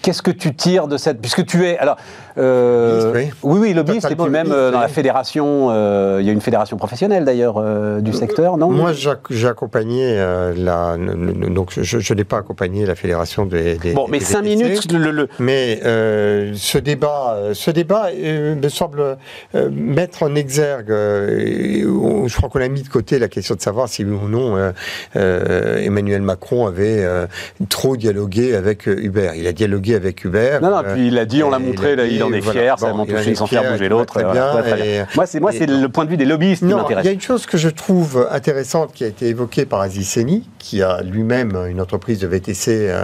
[0.01, 1.21] Qu'est-ce que tu tires de cette...
[1.21, 1.78] Puisque tu es...
[1.78, 1.97] Alors,
[2.38, 4.91] euh, Lobbyiste, oui, oui, lobbyiste, et puis même lobbyiste, euh, dans la oui.
[4.91, 8.69] fédération, euh, il y a une fédération professionnelle d'ailleurs euh, du secteur, non?
[8.69, 8.91] Moi,
[9.30, 10.97] j'ai accompagné euh, la.
[10.97, 13.75] donc, je, je n'ai pas accompagné la fédération des.
[13.78, 18.09] des Bon, mais des cinq minutes, le, le- Mais euh, ce débat, euh, ce débat
[18.13, 19.17] euh, me semble
[19.55, 20.91] euh, mettre en exergue.
[20.91, 24.28] euh, je crois qu'on a mis de côté la question de savoir si oui ou
[24.28, 24.71] non euh,
[25.15, 27.25] euh, Emmanuel Macron avait euh,
[27.68, 29.36] trop dialogué avec euh, Hubert.
[29.36, 30.61] Il a dialogué avec Hubert.
[30.61, 32.59] Non, non, euh, puis il a dit, on l'a montré, il a en est voilà.
[32.61, 34.15] fier, ça Bon, touche est une sans faire bouger l'autre.
[34.18, 36.82] ouais, et- Moi, c'est moi, c'est le point de vue des lobbyistes qui Non, il
[36.82, 37.05] m'intéresse.
[37.05, 40.47] y a une chose que je trouve intéressante qui a été évoquée par Aziz Seni,
[40.59, 43.01] qui a lui-même une entreprise de VTC euh,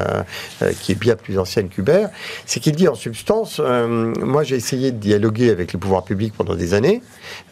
[0.61, 2.07] euh, qui est bien plus ancienne qu'Uber,
[2.45, 6.33] c'est qu'il dit en substance, euh, moi j'ai essayé de dialoguer avec les pouvoirs publics
[6.37, 7.01] pendant des années,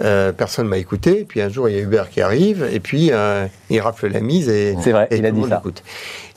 [0.03, 3.09] euh, personne m'a écouté, puis un jour il y a Uber qui arrive, et puis
[3.11, 5.57] euh, il rafle la mise et, C'est vrai, et il a tout le dit ça.
[5.59, 5.84] écoute.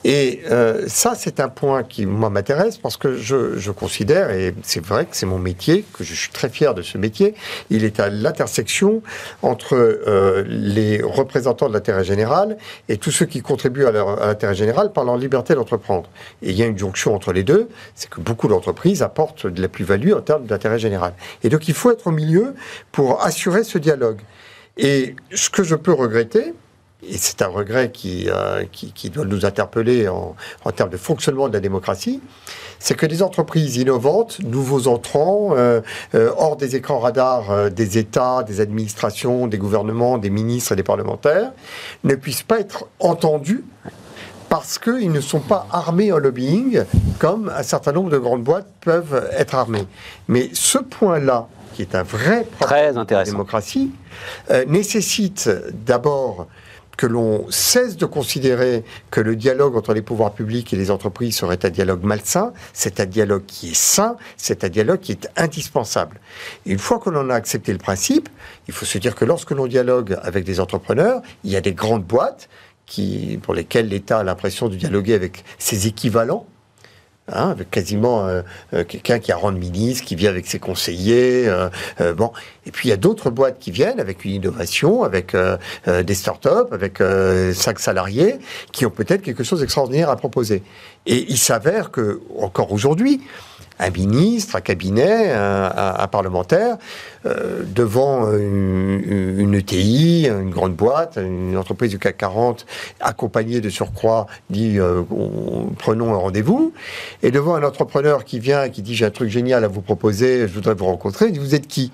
[0.07, 4.53] Et euh, ça, c'est un point qui, moi, m'intéresse parce que je, je considère, et
[4.61, 7.33] c'est vrai que c'est mon métier, que je suis très fier de ce métier,
[7.71, 9.01] il est à l'intersection
[9.41, 12.57] entre euh, les représentants de l'intérêt général
[12.87, 16.07] et tous ceux qui contribuent à leur- à l'intérêt général par leur liberté d'entreprendre.
[16.43, 19.59] Et il y a une jonction entre les deux, c'est que beaucoup d'entreprises apportent de
[19.59, 21.13] la plus-value en termes d'intérêt général.
[21.43, 22.53] Et donc, il faut être au milieu
[22.91, 24.19] pour assurer ce dialogue.
[24.77, 26.53] Et ce que je peux regretter,
[27.07, 30.97] et c'est un regret qui, euh, qui, qui doit nous interpeller en, en termes de
[30.97, 32.21] fonctionnement de la démocratie,
[32.79, 35.81] c'est que des entreprises innovantes, nouveaux entrants, euh,
[36.13, 40.83] euh, hors des écrans radars des États, des administrations, des gouvernements, des ministres et des
[40.83, 41.51] parlementaires,
[42.03, 43.63] ne puissent pas être entendus
[44.49, 46.83] parce qu'ils ne sont pas armés en lobbying
[47.19, 49.87] comme un certain nombre de grandes boîtes peuvent être armées.
[50.27, 53.91] Mais ce point-là, qui est un vrai problème Très de la démocratie,
[54.49, 55.49] euh, nécessite
[55.85, 56.47] d'abord
[56.95, 61.35] que l'on cesse de considérer que le dialogue entre les pouvoirs publics et les entreprises
[61.35, 65.27] serait un dialogue malsain, c'est un dialogue qui est sain, c'est un dialogue qui est
[65.35, 66.21] indispensable.
[66.65, 68.29] Et une fois que l'on a accepté le principe,
[68.69, 71.73] il faut se dire que lorsque l'on dialogue avec des entrepreneurs, il y a des
[71.73, 72.47] grandes boîtes
[72.85, 76.47] qui, pour lesquelles l'État a l'impression de dialoguer avec ses équivalents,
[77.27, 78.43] Hein, avec quasiment euh,
[78.75, 81.47] euh, quelqu'un qui a rang de ministre, qui vient avec ses conseillers.
[81.47, 81.69] euh,
[81.99, 82.31] euh, bon,
[82.67, 85.57] et puis il y a d'autres boîtes qui viennent avec une innovation, avec euh,
[85.87, 86.99] des startups, avec
[87.55, 88.35] cinq salariés,
[88.71, 90.61] qui ont peut-être quelque chose d'extraordinaire à proposer.
[91.05, 93.21] Et il s'avère que encore aujourd'hui,
[93.77, 96.77] un ministre, un cabinet, un, parlementaire,
[97.25, 99.01] euh, devant une,
[99.37, 102.65] une ETI, une grande boîte, une entreprise du CAC 40,
[103.01, 106.71] accompagnée de surcroît, dit euh, on- prenons un rendez-vous,
[107.21, 109.81] et devant un entrepreneur qui vient et qui dit j'ai un truc génial à vous
[109.81, 111.91] proposer, je voudrais vous rencontrer, il dit vous êtes qui?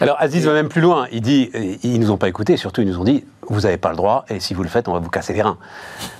[0.00, 1.06] Alors Aziz va même plus loin.
[1.12, 3.76] Il dit, euh, ils nous ont pas écoutés, surtout ils nous ont dit, vous n'avez
[3.76, 5.58] pas le droit, et si vous le faites, on va vous casser les reins.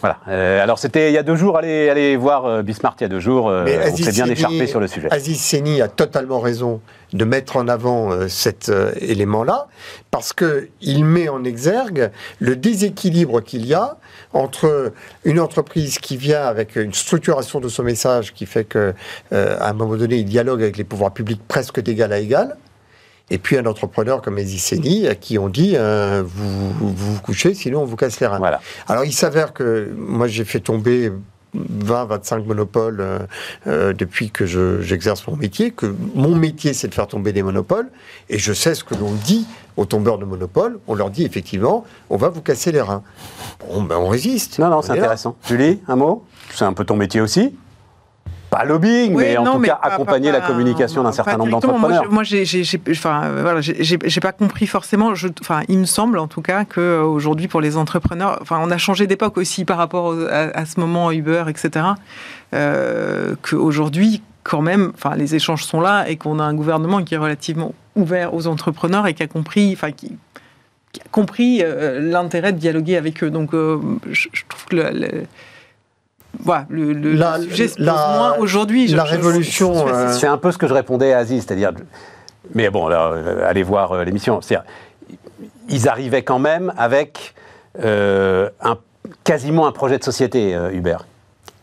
[0.01, 0.19] Voilà.
[0.29, 3.07] Euh, alors c'était il y a deux jours, allez, allez voir euh, Bismarck il y
[3.07, 5.09] a deux jours, euh, on Aziz s'est bien écharpé sur le sujet.
[5.11, 6.81] Aziz Seni a totalement raison
[7.13, 9.67] de mettre en avant euh, cet élément-là,
[10.11, 12.11] parce que il met en exergue
[12.41, 13.97] le déséquilibre qu'il y a
[14.33, 14.93] entre
[15.25, 18.95] une entreprise qui vient avec une structuration de son message qui fait que,
[19.33, 22.57] euh, à un moment donné, il dialogue avec les pouvoirs publics presque d'égal à égal.
[23.31, 27.21] Et puis un entrepreneur comme Aziz Seni, à qui on dit euh, vous, vous vous
[27.21, 28.39] couchez, sinon on vous casse les reins.
[28.39, 28.61] Voilà.
[28.87, 31.11] Alors il s'avère que moi j'ai fait tomber
[31.57, 33.19] 20-25 monopoles euh,
[33.67, 37.43] euh, depuis que je- j'exerce mon métier, que mon métier c'est de faire tomber des
[37.43, 37.89] monopoles,
[38.29, 39.47] et je sais ce que l'on dit
[39.77, 43.03] aux tombeurs de monopoles, on leur dit effectivement, on va vous casser les reins.
[43.69, 44.59] Bon, ben on résiste.
[44.59, 45.01] Non, non, On c'est là.
[45.01, 45.37] intéressant.
[45.47, 46.25] Julie, un mot?
[46.55, 47.55] C'est un peu ton métier aussi?
[48.51, 51.13] Pas lobbying, Oui, mais en non, tout mais cas pas- accompagner pas- la communication d'un
[51.13, 52.05] certain nombre d'entrepreneurs.
[52.05, 52.45] Moi, Moi, j'ai,
[52.91, 55.15] enfin, voilà, j'ai, pas compris forcément.
[55.15, 58.61] Je, enfin, il me semble en tout cas que euh, aujourd'hui pour les entrepreneurs, enfin,
[58.63, 61.87] on a changé d'époque aussi par rapport à, à ce moment Uber, etc.
[62.55, 67.15] Euh, Qu'aujourd'hui, quand même, enfin, les échanges sont là et qu'on a un gouvernement qui
[67.15, 70.13] est relativement ouvert aux entrepreneurs et qui a compris, enfin, qui,
[70.93, 73.31] qui a compris euh, l'intérêt de dialoguer avec eux.
[73.31, 73.79] Donc, euh,
[74.11, 75.23] je, je trouve que le, le-
[76.41, 78.87] voilà, le, le- La- le sujet se pose la- moins aujourd'hui.
[78.89, 81.73] La je- révolution, euh, C'est un peu ce que je répondais à Aziz, c'est-à-dire.
[82.55, 84.41] Mais bon, là, euh, allez voir euh, l'émission.
[85.69, 87.35] Ils arrivaient quand même avec
[87.83, 88.79] euh, un,
[89.25, 90.97] quasiment un projet de société, euh, Uber,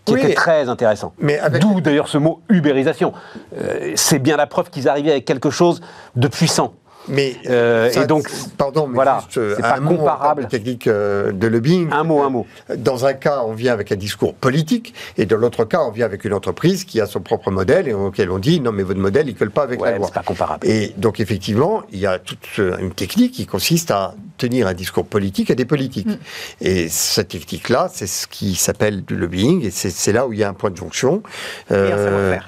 [0.05, 0.19] qui Oui.
[0.19, 1.13] était très intéressant.
[1.19, 3.13] Mais avec- D'où d'ailleurs ce mot ubérisation.
[3.57, 5.81] Euh, c'est bien la preuve qu'ils arrivaient avec quelque chose
[6.15, 6.73] de puissant.
[7.07, 8.27] Mais Euh, ça, et donc,
[8.57, 10.47] pardon, mais voilà, euh, c'est pas mot comparable.
[10.47, 11.89] technique euh, de lobbying.
[11.91, 12.47] Un mot, un mot.
[12.77, 16.05] Dans un cas, on vient avec un discours politique, et dans l'autre cas, on vient
[16.05, 18.99] avec une entreprise qui a son propre modèle et auquel on dit non, mais votre
[18.99, 20.07] modèle, il colle pas avec Ouais, la loi.
[20.07, 20.65] c'est pas comparable.
[20.67, 24.73] Et donc, effectivement, il y a toute euh, une technique qui consiste à tenir un
[24.73, 26.07] discours politique à des politiques.
[26.07, 26.17] Mm.
[26.61, 30.43] Et cette technique-là, c'est ce qui s'appelle du lobbying, et c'est là où il y
[30.43, 31.21] a un point de jonction.
[31.69, 32.47] Et un Euh, savoir-faire.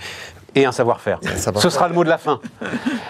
[0.56, 1.20] Et un savoir-faire.
[1.56, 2.40] Ce sera le mot de la fin.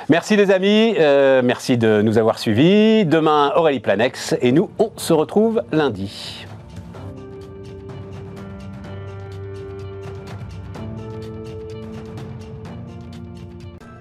[0.09, 3.05] merci les amis, euh, merci de nous avoir suivis.
[3.05, 6.45] Demain, Aurélie Planex et nous, on se retrouve lundi.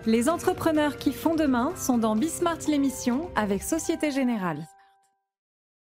[0.07, 4.67] Les entrepreneurs qui font demain sont dans Bismart l'émission avec Société Générale.